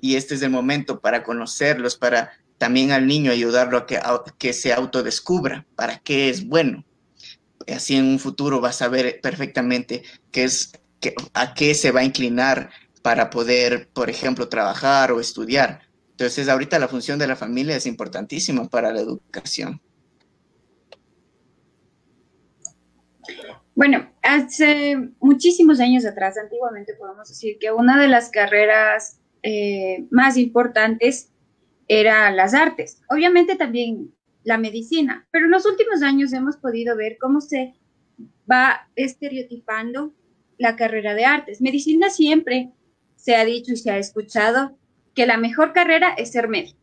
[0.00, 4.00] Y este es el momento para conocerlos, para también al niño ayudarlo a que,
[4.38, 6.84] que se autodescubra para qué es bueno.
[7.72, 10.72] Así en un futuro va a saber perfectamente qué es,
[11.32, 12.70] a qué se va a inclinar
[13.02, 15.82] para poder, por ejemplo, trabajar o estudiar.
[16.10, 19.80] Entonces, ahorita la función de la familia es importantísima para la educación.
[23.74, 30.36] Bueno, hace muchísimos años atrás, antiguamente podemos decir que una de las carreras eh, más
[30.36, 31.32] importantes
[31.88, 33.02] era las artes.
[33.10, 37.74] Obviamente también la medicina, pero en los últimos años hemos podido ver cómo se
[38.50, 40.14] va estereotipando
[40.58, 41.60] la carrera de artes.
[41.60, 42.70] Medicina siempre
[43.16, 44.76] se ha dicho y se ha escuchado
[45.14, 46.78] que la mejor carrera es ser médico.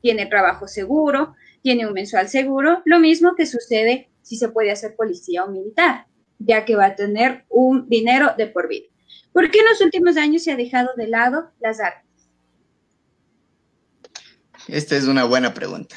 [0.00, 4.94] Tiene trabajo seguro, tiene un mensual seguro, lo mismo que sucede si se puede hacer
[4.94, 6.06] policía o militar,
[6.38, 8.86] ya que va a tener un dinero de por vida.
[9.32, 12.30] ¿Por qué en los últimos años se ha dejado de lado las artes?
[14.68, 15.96] Esta es una buena pregunta.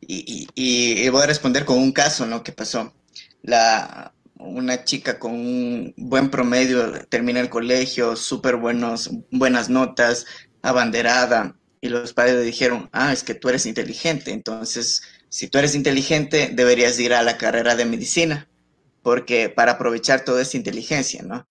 [0.00, 2.42] Y, voy a responder con un caso, ¿no?
[2.42, 2.92] Que pasó.
[3.42, 9.08] La, una chica con un buen promedio, termina el colegio, súper buenas
[9.68, 10.26] notas,
[10.62, 15.58] abanderada, y los padres le dijeron, ah, es que tú eres inteligente, entonces, si tú
[15.58, 18.48] eres inteligente, deberías ir a la carrera de medicina,
[19.02, 21.48] porque para aprovechar toda esa inteligencia, ¿no?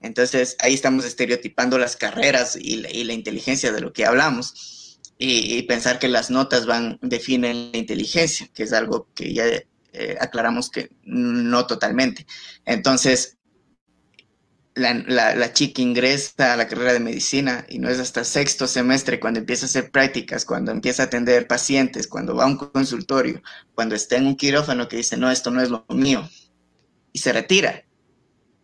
[0.00, 4.81] Entonces, ahí estamos estereotipando las carreras y la, inteligencia de lo que hablamos.
[5.18, 10.16] Y, pensar que las notas van, definen la inteligencia, que es algo que ya eh,
[10.20, 12.26] aclaramos que no totalmente.
[12.64, 13.38] Entonces,
[14.74, 19.40] la, chica ingresa a la carrera de medicina y no es hasta sexto semestre cuando
[19.40, 23.42] empieza a hacer prácticas, cuando empieza a atender pacientes, cuando va a un consultorio,
[23.74, 26.28] cuando está en un quirófano que dice, no, esto no es lo mío,
[27.12, 27.84] y se retira.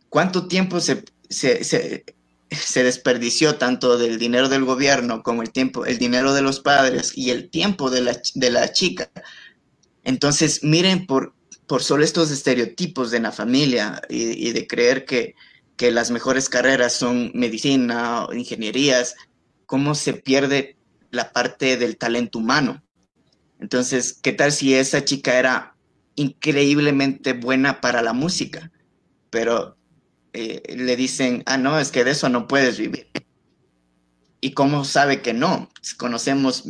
[0.08, 1.04] ¿Cuánto tiempo se,
[2.82, 7.30] desperdició tanto del dinero del gobierno como el tiempo, el dinero de los padres y
[7.30, 9.10] el tiempo de la, de la chica
[10.08, 11.34] entonces, miren por,
[11.66, 15.34] por solo estos estereotipos de la familia y, de creer que,
[15.92, 19.14] las mejores carreras son medicina o ingenierías,
[19.66, 20.78] cómo se pierde
[21.10, 22.82] la parte del talento humano.
[23.60, 25.76] Entonces, ¿qué tal si esa chica era
[26.14, 28.72] increíblemente buena para la música?
[29.28, 29.76] Pero
[30.32, 33.08] eh, le dicen, ah, no, es que de eso no puedes vivir.
[34.40, 35.70] ¿Y cómo sabe que no?
[35.96, 36.64] Conocemos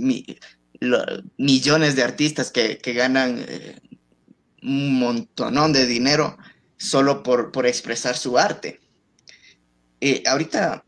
[1.37, 3.77] millones de artistas que, ganan eh,
[4.63, 6.39] un montonón de dinero
[6.79, 8.81] solo por, por expresar su arte.
[10.01, 10.85] Eh, ahorita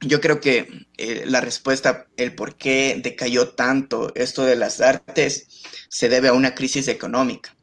[0.00, 5.46] yo creo que eh, la respuesta, el por qué decayó tanto esto de las artes,
[5.88, 7.56] se debe a una crisis económica.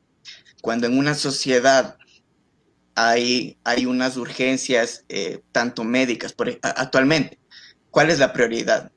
[0.61, 1.97] Cuando en una sociedad
[2.95, 5.05] hay, hay unas urgencias,
[5.51, 7.39] tanto médicas, por, actualmente,
[7.91, 8.91] ¿cuál es la prioridad?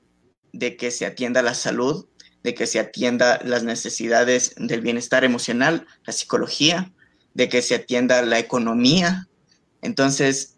[0.53, 2.07] De que se atienda la salud
[2.47, 6.93] de que se atienda las necesidades del bienestar emocional, la psicología,
[7.35, 9.27] de que se atienda la economía.
[9.83, 10.55] Entonces,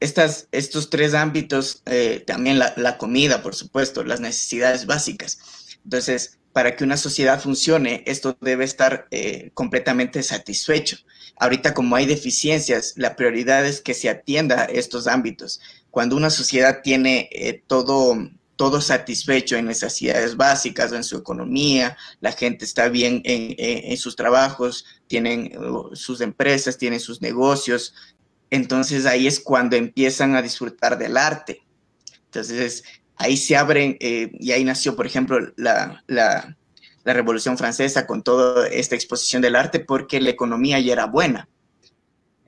[0.00, 5.38] estos tres ámbitos, eh, también la, comida, por supuesto, las necesidades básicas.
[5.82, 10.96] Entonces, para que una sociedad funcione, esto debe estar eh, completamente satisfecho.
[11.36, 15.60] Ahorita, como hay deficiencias, la prioridad es que se atienda estos ámbitos.
[15.90, 18.16] Cuando una sociedad tiene eh, todo
[18.60, 24.84] todo satisfecho en necesidades básicas, en su economía, la gente está bien en, sus trabajos,
[25.06, 27.94] tienen uh, sus empresas, tienen sus negocios.
[28.50, 31.62] Entonces ahí es cuando empiezan a disfrutar del arte.
[32.26, 32.84] Entonces
[33.20, 36.56] ahí se abren, eh, y ahí nació, por ejemplo, la, la,
[37.04, 41.48] Revolución Francesa con toda esta exposición del arte porque la economía ya era buena.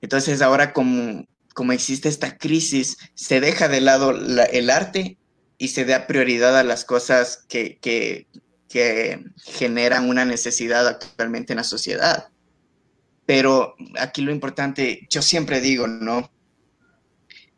[0.01, 5.19] Entonces ahora como, como existe esta crisis, se deja de lado el arte
[5.59, 8.29] y se da prioridad a las cosas que, que,
[9.43, 12.29] generan una necesidad actualmente en la sociedad.
[13.27, 16.31] Pero aquí lo importante, yo siempre digo, ¿no?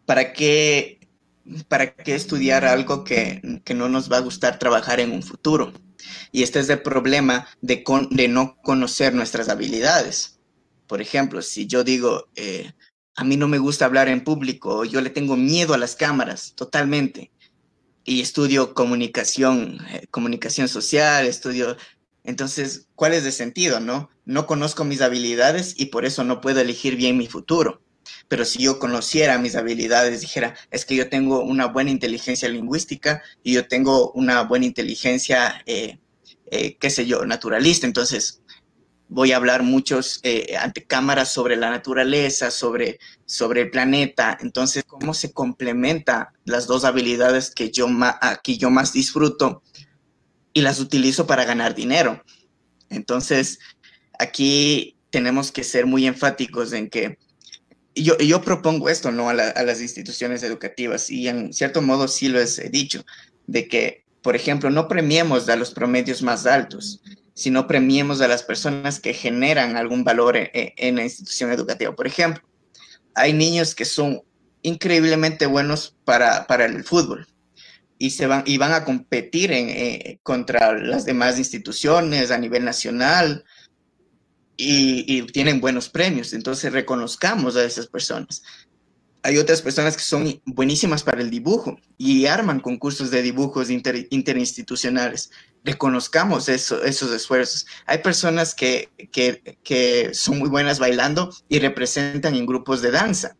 [0.07, 1.04] ¿Para qué,
[1.69, 5.73] para qué estudiar algo que, que, no nos va a gustar trabajar en un futuro?
[6.33, 10.39] Y este es el problema de, de no conocer nuestras habilidades.
[10.87, 12.73] Por ejemplo, si yo digo, eh,
[13.17, 16.55] a mí no me gusta hablar en público, yo le tengo miedo a las cámaras,
[16.57, 17.31] totalmente.
[18.05, 21.77] Y estudio comunicación, eh, comunicación social, estudio...
[22.27, 24.09] Entonces, ¿cuál es el sentido, no?
[24.25, 27.83] No conozco mis habilidades y por eso no puedo elegir bien mi futuro.
[28.29, 33.23] Pero si yo conociera mis habilidades, dijera, es que yo tengo una buena inteligencia lingüística
[33.43, 35.99] y yo tengo una buena inteligencia, eh,
[36.51, 38.43] eh, qué sé yo, naturalista, entonces
[39.09, 44.37] voy a hablar muchos eh, ante cámaras sobre la naturaleza, sobre, sobre el planeta.
[44.41, 47.87] Entonces, ¿cómo se complementa las dos habilidades que yo,
[48.43, 49.63] que yo más disfruto
[50.53, 52.25] y las utilizo para ganar dinero?
[52.89, 53.59] Entonces,
[54.19, 57.19] aquí tenemos que ser muy enfáticos en que
[57.95, 59.29] yo, yo propongo esto, ¿no?
[59.29, 63.05] A, las instituciones educativas y en cierto modo sí lo he dicho,
[63.47, 67.03] de que, por ejemplo, no premiemos a los promedios más altos,
[67.35, 71.95] sino premiemos a las personas que generan algún valor en, en la institución educativa.
[71.95, 72.43] Por ejemplo,
[73.15, 74.23] hay niños que son
[74.63, 77.27] increíblemente buenos para, para el fútbol
[77.99, 83.45] y, se van, y van a competir eh, contra las demás instituciones a nivel nacional
[84.57, 86.33] y, tienen buenos premios.
[86.33, 88.43] Entonces reconozcamos a esas personas.
[89.23, 94.07] Hay otras personas que son buenísimas para el dibujo y arman concursos de dibujos inter,
[94.11, 95.31] interinstitucionales
[95.65, 97.67] reconozcamos eso, esos esfuerzos.
[97.87, 103.37] Hay personas que, que, que, son muy buenas bailando y representan en grupos de danza.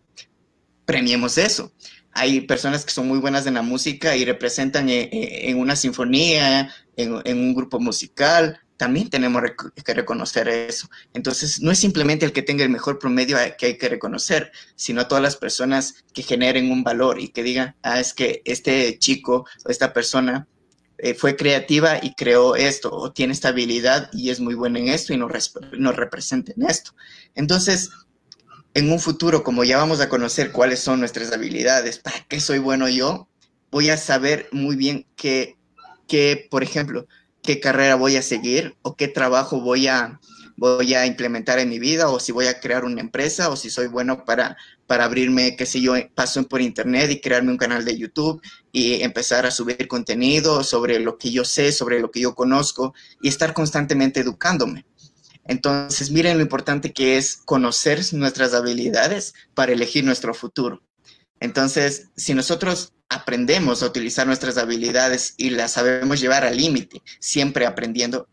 [0.87, 1.71] Premiemos eso.
[2.13, 6.73] Hay personas que son muy buenas en la música y representan en, en una sinfonía,
[6.97, 8.61] en, un grupo musical.
[8.85, 9.43] También tenemos
[9.83, 10.91] que reconocer eso.
[11.15, 15.09] Entonces, no es simplemente el que tenga el mejor promedio que hay que reconocer, sino
[15.09, 19.47] todas las personas que generen un valor y que digan, ah, es que este chico
[19.65, 20.47] o esta persona
[20.99, 24.89] eh, fue creativa y creó esto, o tiene esta habilidad y es muy buena en
[24.89, 26.95] esto y nos, nos representa en esto.
[27.35, 27.89] Entonces,
[28.75, 32.59] en un futuro, como ya vamos a conocer cuáles son nuestras habilidades, para qué soy
[32.59, 33.31] bueno yo,
[33.71, 35.57] voy a saber muy bien qué,
[36.07, 37.07] qué por ejemplo,
[37.45, 40.19] qué carrera voy a seguir o qué trabajo voy a,
[40.57, 43.71] voy a implementar en mi vida o si voy a crear una empresa o si
[43.71, 47.85] soy bueno para, para abrirme, qué sé yo, paso por internet y crearme un canal
[47.85, 48.41] de YouTube
[48.73, 52.95] y empezar a subir contenido sobre lo que yo sé, sobre lo que yo conozco
[53.21, 54.87] y estar constantemente educándome.
[55.47, 60.83] Entonces, miren lo importante que es conocer nuestras habilidades para elegir nuestro futuro.
[61.45, 67.67] Entonces, si nosotros aprendemos a utilizar nuestras habilidades y las sabemos llevar al límite, siempre
[67.67, 68.27] aprendiendo,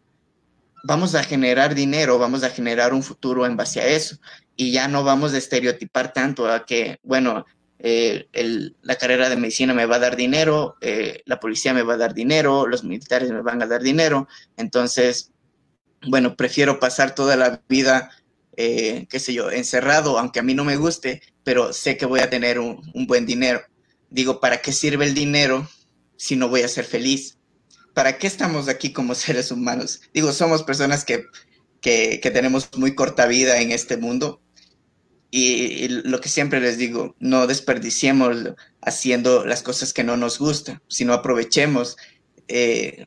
[0.86, 4.16] vamos a generar dinero, vamos a generar un futuro en base a eso.
[4.56, 7.46] Y ya no vamos a estereotipar tanto a que, bueno,
[7.80, 8.30] eh,
[8.82, 11.98] la carrera de medicina me va a dar dinero, eh, la policía me va a
[11.98, 14.30] dar dinero, los militares me van a dar dinero.
[14.56, 15.34] Entonces,
[16.08, 18.10] bueno, prefiero pasar toda la vida,
[18.58, 22.20] eh, qué sé yo, encerrado, aunque a mí no me guste, pero sé que voy
[22.20, 23.62] a tener un, buen dinero.
[24.10, 25.70] Digo, ¿para qué sirve el dinero
[26.18, 27.38] si no voy a ser feliz?
[27.94, 30.02] ¿para qué estamos aquí como seres humanos?
[30.14, 31.26] Digo, somos personas que,
[31.82, 34.42] que, tenemos muy corta vida en este mundo
[35.30, 35.54] y,
[35.86, 40.82] y, lo que siempre les digo, no desperdiciemos haciendo las cosas que no nos gustan,
[40.88, 41.98] sino aprovechemos
[42.48, 43.06] eh,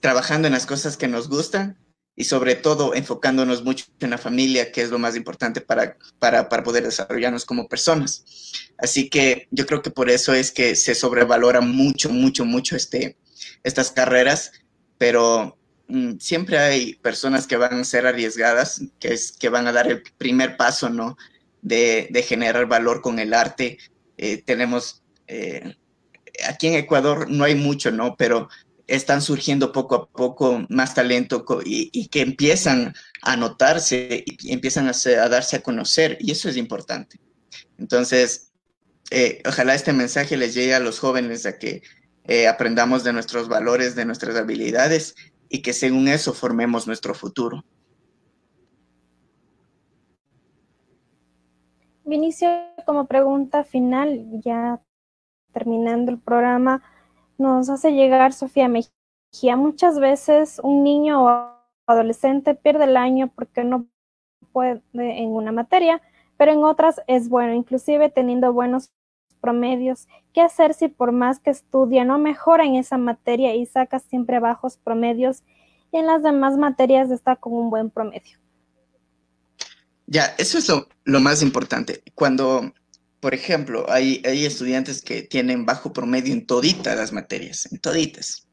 [0.00, 1.78] trabajando en las cosas que nos gustan
[2.16, 6.48] y sobre todo enfocándonos mucho en la familia, que es lo más importante para, para,
[6.48, 8.24] para, poder desarrollarnos como personas.
[8.78, 13.18] Así que yo creo que por eso es que se sobrevalora mucho, mucho, mucho este,
[13.62, 14.52] estas carreras,
[14.96, 15.58] pero
[15.88, 19.86] mm, siempre hay personas que van a ser arriesgadas, que, es, que van a dar
[19.86, 21.18] el primer paso, ¿no?
[21.60, 23.78] De, de generar valor con el arte.
[24.16, 25.76] Eh, tenemos, eh,
[26.48, 28.16] aquí en Ecuador no hay mucho, ¿no?
[28.16, 28.48] Pero
[28.86, 34.92] están surgiendo poco a poco más talento y, que empiezan a notarse y empiezan a,
[34.92, 37.18] a, darse a conocer, y eso es importante.
[37.78, 38.52] Entonces,
[39.10, 41.82] eh, ojalá este mensaje les llegue a los jóvenes a que
[42.24, 45.14] eh, aprendamos de nuestros valores, de nuestras habilidades
[45.48, 47.64] y que según eso formemos nuestro futuro.
[52.04, 52.48] Vinicio,
[52.84, 54.80] como pregunta final, ya
[55.52, 56.82] terminando el programa,
[57.38, 59.56] nos hace llegar Sofía Mejía.
[59.56, 61.56] Muchas veces un niño o
[61.86, 63.86] adolescente pierde el año porque no
[64.52, 66.00] puede en una materia,
[66.36, 68.90] pero en otras es bueno, inclusive teniendo buenos
[69.40, 70.08] promedios.
[70.32, 74.40] ¿Qué hacer si por más que estudia no mejora en esa materia y saca siempre
[74.40, 75.42] bajos promedios
[75.92, 78.38] y en las demás materias está con un buen promedio?
[80.06, 82.02] Ya, eso es lo, lo más importante.
[82.14, 82.72] Cuando,
[83.20, 88.46] por ejemplo, hay, hay, estudiantes que tienen bajo promedio en toditas las materias, en toditas.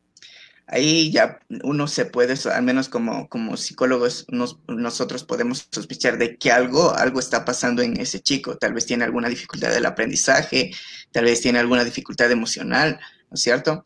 [0.67, 4.25] ahí ya uno se puede, al menos como, como psicólogos,
[4.67, 8.57] nosotros podemos sospechar de que algo, algo está pasando en ese chico.
[8.57, 10.71] Tal vez tiene alguna dificultad del aprendizaje,
[11.11, 12.99] tal vez tiene alguna dificultad emocional,
[13.29, 13.83] ¿no es cierto?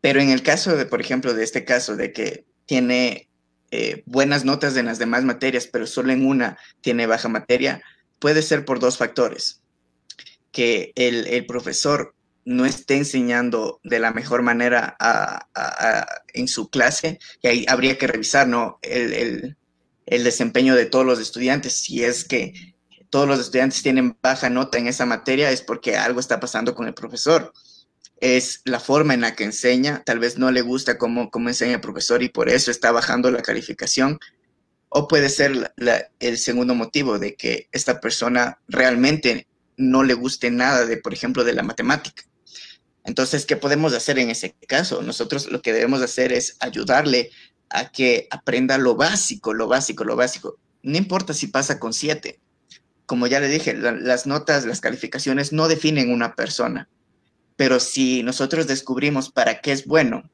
[0.00, 3.28] Pero en el caso de, por ejemplo, de este caso, de que tiene
[3.72, 7.82] eh, buenas notas en las demás materias, pero solo en una tiene baja materia,
[8.18, 9.59] puede ser por dos factores.
[10.52, 14.96] Que el, el profesor no esté enseñando de la mejor manera
[16.32, 18.78] en su clase, y ahí habría que revisar ¿no?
[18.82, 19.56] el,
[20.06, 21.74] desempeño de todos los estudiantes.
[21.74, 22.74] Si es que
[23.10, 26.86] todos los estudiantes tienen baja nota en esa materia, es porque algo está pasando con
[26.86, 27.52] el profesor.
[28.20, 31.74] Es la forma en la que enseña, tal vez no le gusta cómo, cómo enseña
[31.74, 34.18] el profesor y por eso está bajando la calificación.
[34.88, 35.72] O puede ser
[36.18, 39.46] el segundo motivo de que esta persona realmente
[39.80, 42.22] no le guste nada de, por ejemplo, de la matemática.
[43.04, 45.02] Entonces, ¿qué podemos hacer en ese caso?
[45.02, 47.30] Nosotros lo que debemos hacer es ayudarle
[47.70, 50.58] a que aprenda lo básico, lo básico, lo básico.
[50.82, 52.40] No importa si pasa con siete.
[53.06, 56.88] Como ya le dije, las notas, las calificaciones no definen una persona.
[57.56, 60.30] Pero si nosotros descubrimos para qué es bueno,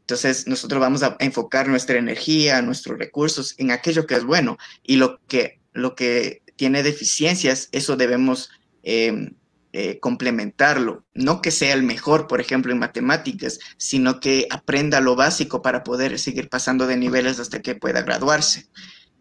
[0.00, 4.56] entonces nosotros vamos a enfocar nuestra energía, nuestros recursos en aquello que es bueno.
[4.82, 8.50] Y lo que, lo que tiene deficiencias, eso debemos
[8.90, 9.32] eh,
[9.74, 15.14] eh, complementarlo, no que sea el mejor, por ejemplo, en matemáticas, sino que aprenda lo
[15.14, 18.70] básico para poder seguir pasando de niveles hasta que pueda graduarse.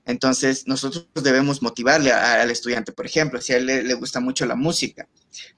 [0.05, 4.55] Entonces, nosotros debemos motivarle al estudiante, por ejemplo, si a él le, gusta mucho la
[4.55, 5.09] música,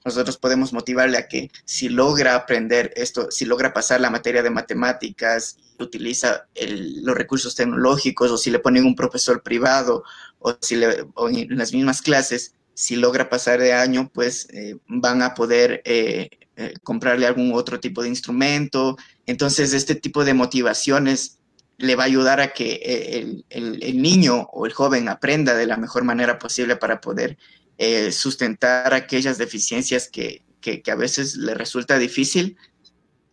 [0.04, 4.50] nosotros podemos motivarle a que si logra aprender esto, si logra pasar la materia de
[4.50, 10.02] matemáticas, utiliza los recursos tecnológicos o si le ponen un profesor privado
[10.40, 14.78] o si le, o en las mismas clases, si logra pasar de año, pues eh,
[14.86, 18.96] van a poder eh, eh, comprarle algún otro tipo de instrumento.
[19.26, 21.40] Entonces, este tipo de motivaciones
[21.76, 26.04] le va a ayudar a que el, niño o el joven aprenda de la mejor
[26.04, 27.36] manera posible para poder
[28.12, 32.56] sustentar aquellas deficiencias que, que, a veces le resulta difícil,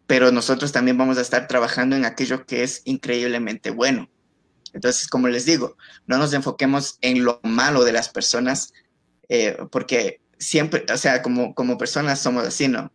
[0.07, 4.09] pero nosotros también vamos a estar trabajando en aquello que es increíblemente bueno.
[4.73, 8.73] Entonces, como les digo, no nos enfoquemos en lo malo de las personas,
[9.29, 12.91] eh, porque siempre, o sea, como, como personas somos así, ¿no?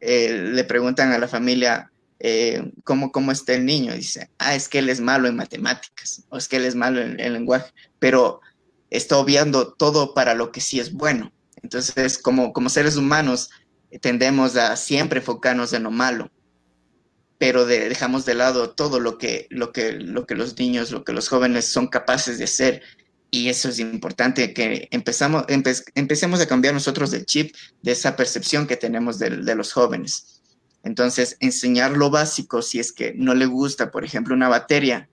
[0.00, 4.68] Eh, le preguntan a la familia eh, ¿cómo, cómo está el niño, dice, ah, es
[4.68, 7.72] que él es malo en matemáticas, o es que él es malo en el lenguaje,
[7.98, 8.40] pero
[8.90, 11.32] está obviando todo para lo que sí es bueno.
[11.62, 13.50] Entonces, como, como seres humanos,
[14.00, 16.30] tendemos a siempre enfocarnos en lo malo,
[17.38, 21.12] pero dejamos de lado todo lo que, lo, que, lo que los niños, lo que
[21.12, 22.82] los jóvenes son capaces de hacer
[23.30, 25.44] y eso es importante, que empezamos,
[25.94, 30.42] empecemos a cambiar nosotros el chip de esa percepción que tenemos de, los jóvenes.
[30.84, 35.08] Entonces, enseñar lo básico, si es que no le gusta, por ejemplo, una batería,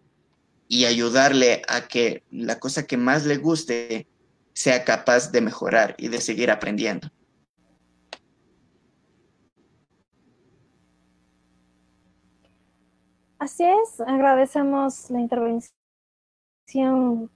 [0.67, 4.07] y ayudarle a que la cosa que más le guste
[4.53, 7.09] sea capaz de mejorar y de seguir aprendiendo.
[13.39, 15.82] Así es, agradecemos la intervención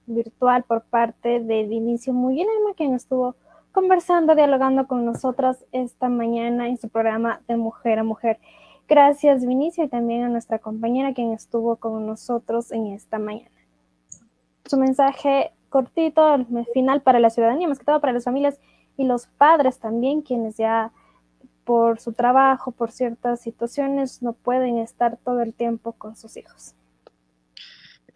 [0.06, 3.36] virtual por parte de Vinicio Muyinema, quien estuvo
[3.72, 8.38] conversando, dialogando con nosotras esta mañana en su programa de Mujer a Mujer.
[8.88, 13.50] Gracias, Vinicio, y también a nuestra compañera quien estuvo con nosotros en esta mañana.
[14.64, 18.58] Su mensaje cortito, final para la ciudadanía, más que todo para las familias
[18.96, 20.92] y los padres también, quienes ya
[21.64, 26.74] por su trabajo, por ciertas situaciones, no pueden estar todo el tiempo con sus hijos.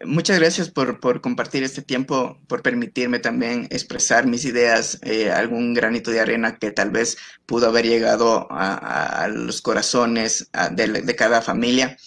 [0.05, 6.11] Muchas gracias por, compartir este tiempo, por permitirme también expresar mis ideas, eh, algún granito
[6.11, 11.97] de arena que tal vez pudo haber llegado a, los corazones de, cada familia.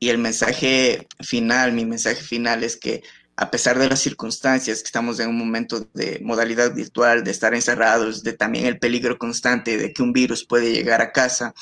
[0.00, 3.02] Y el mensaje final, mi mensaje final es que
[3.36, 7.54] a pesar de las circunstancias, que estamos en un momento de modalidad virtual, de estar
[7.54, 11.54] encerrados, de también el peligro constante de que un virus puede llegar a casa,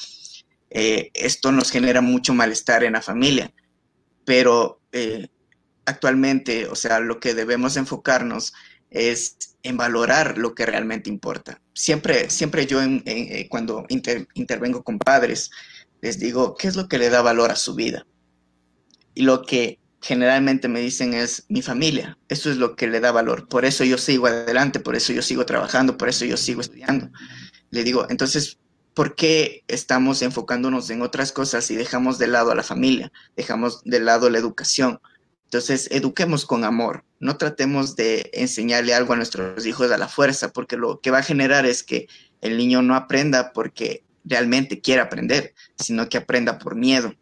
[0.70, 3.52] eh, esto nos genera mucho malestar en la familia.
[4.24, 5.28] Pero eh,
[5.84, 8.52] actualmente, o sea, lo que debemos enfocarnos
[8.90, 11.60] es en valorar lo que realmente importa.
[11.74, 15.50] Siempre, siempre yo eh, cuando intervengo con padres,
[16.00, 18.06] les digo, ¿qué es lo que le da valor a su vida?
[19.14, 23.12] Y lo que generalmente me dicen es mi familia, eso es lo que le da
[23.12, 26.60] valor, por eso yo sigo adelante, por eso yo sigo trabajando, por eso yo sigo
[26.60, 27.08] estudiando.
[27.70, 28.58] Le digo, entonces,
[28.94, 33.82] ¿por qué estamos enfocándonos en otras cosas y dejamos de lado a la familia, dejamos
[33.84, 35.00] de lado la educación?
[35.52, 40.50] Entonces, eduquemos con amor, no tratemos de enseñarle algo a nuestros hijos a la fuerza,
[40.50, 42.08] porque lo que va a generar es que
[42.40, 47.14] el niño no aprenda porque realmente quiere aprender, sino que aprenda por miedo.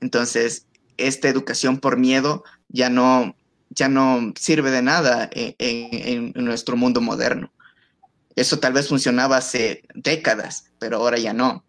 [0.00, 0.66] Entonces,
[0.96, 3.36] esta educación por miedo ya no,
[3.70, 7.52] ya no sirve de nada en, nuestro mundo moderno.
[8.34, 11.64] Eso tal vez funcionaba hace décadas, pero ahora ya no.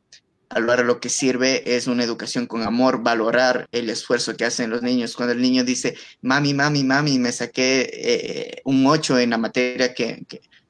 [0.49, 4.81] Ahora lo que sirve es una educación con amor, valorar el esfuerzo que hacen los
[4.81, 5.15] niños.
[5.15, 9.93] Cuando el niño dice, mami, mami, mami, me saqué eh, un 8 en la materia
[9.93, 10.25] que,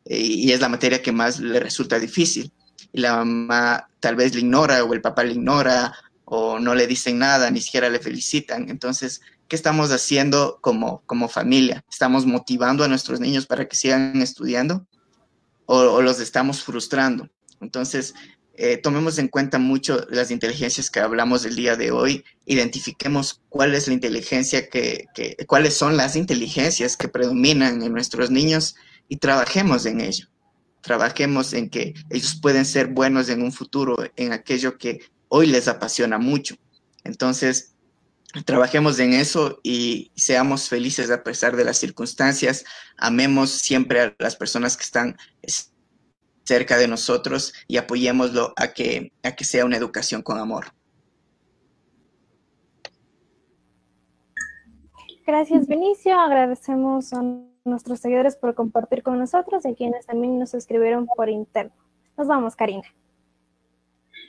[0.06, 2.52] y es la materia que más le resulta difícil.
[2.92, 5.94] Y la mamá tal vez le ignora o el papá le ignora
[6.26, 8.70] o no le dicen nada, ni siquiera le felicitan.
[8.70, 11.84] Entonces, ¿qué estamos haciendo como, como familia?
[11.90, 14.86] ¿Estamos motivando a nuestros niños para que sigan estudiando
[15.66, 17.30] o, los estamos frustrando?
[17.62, 18.14] Entonces,
[18.62, 23.74] eh, tomemos en cuenta mucho las inteligencias que hablamos del día de hoy, identifiquemos cuál
[23.74, 28.76] es la inteligencia que, que, cuáles son las inteligencias que predominan en nuestros niños
[29.08, 30.28] y trabajemos en ello.
[30.82, 35.00] Trabajemos en que ellos pueden ser buenos en un futuro, en aquello que
[35.30, 36.56] hoy les apasiona mucho.
[37.06, 37.76] Entonces,
[38.44, 42.66] trabajemos en eso y seamos felices a pesar de las circunstancias.
[42.98, 45.18] Amemos siempre a las personas que están
[46.50, 50.66] cerca de nosotros y apoyémoslo a que, a que sea una educación con amor.
[55.28, 56.20] Gracias, Benicio.
[56.20, 57.22] Agradecemos a
[57.64, 61.76] nuestros seguidores por compartir con nosotros y a quienes también nos escribieron por interno.
[62.18, 62.88] Nos vamos, Karina.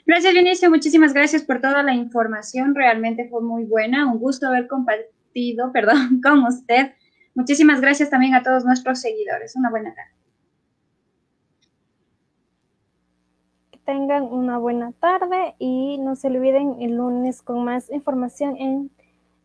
[0.05, 0.69] Gracias, Vinicio.
[0.69, 2.75] Muchísimas gracias por toda la información.
[2.75, 4.11] Realmente fue muy buena.
[4.11, 6.93] Un gusto haber compartido, perdón, con usted.
[7.33, 9.55] Muchísimas gracias también a todos nuestros seguidores.
[9.55, 10.20] Una buena tarde.
[13.85, 18.91] Tengan una buena tarde y no se olviden el lunes con más información en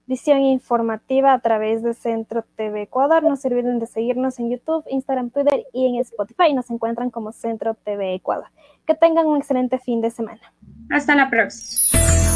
[0.07, 3.23] visión informativa a través de Centro TV Ecuador.
[3.23, 6.53] No se olviden de seguirnos en YouTube, Instagram, Twitter y en Spotify.
[6.55, 8.49] Nos encuentran como Centro TV Ecuador.
[8.87, 10.41] Que tengan un excelente fin de semana.
[10.91, 12.36] Hasta la próxima.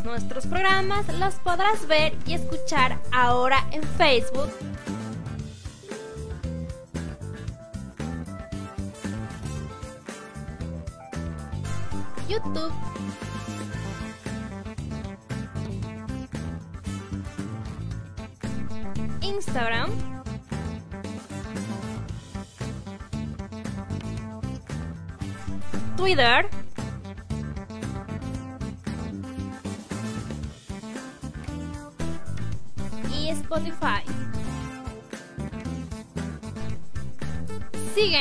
[0.00, 4.50] Nuestros programas los podrás ver y escuchar ahora en Facebook.
[12.26, 12.72] YouTube.
[19.20, 19.90] Instagram.
[25.96, 26.51] Twitter.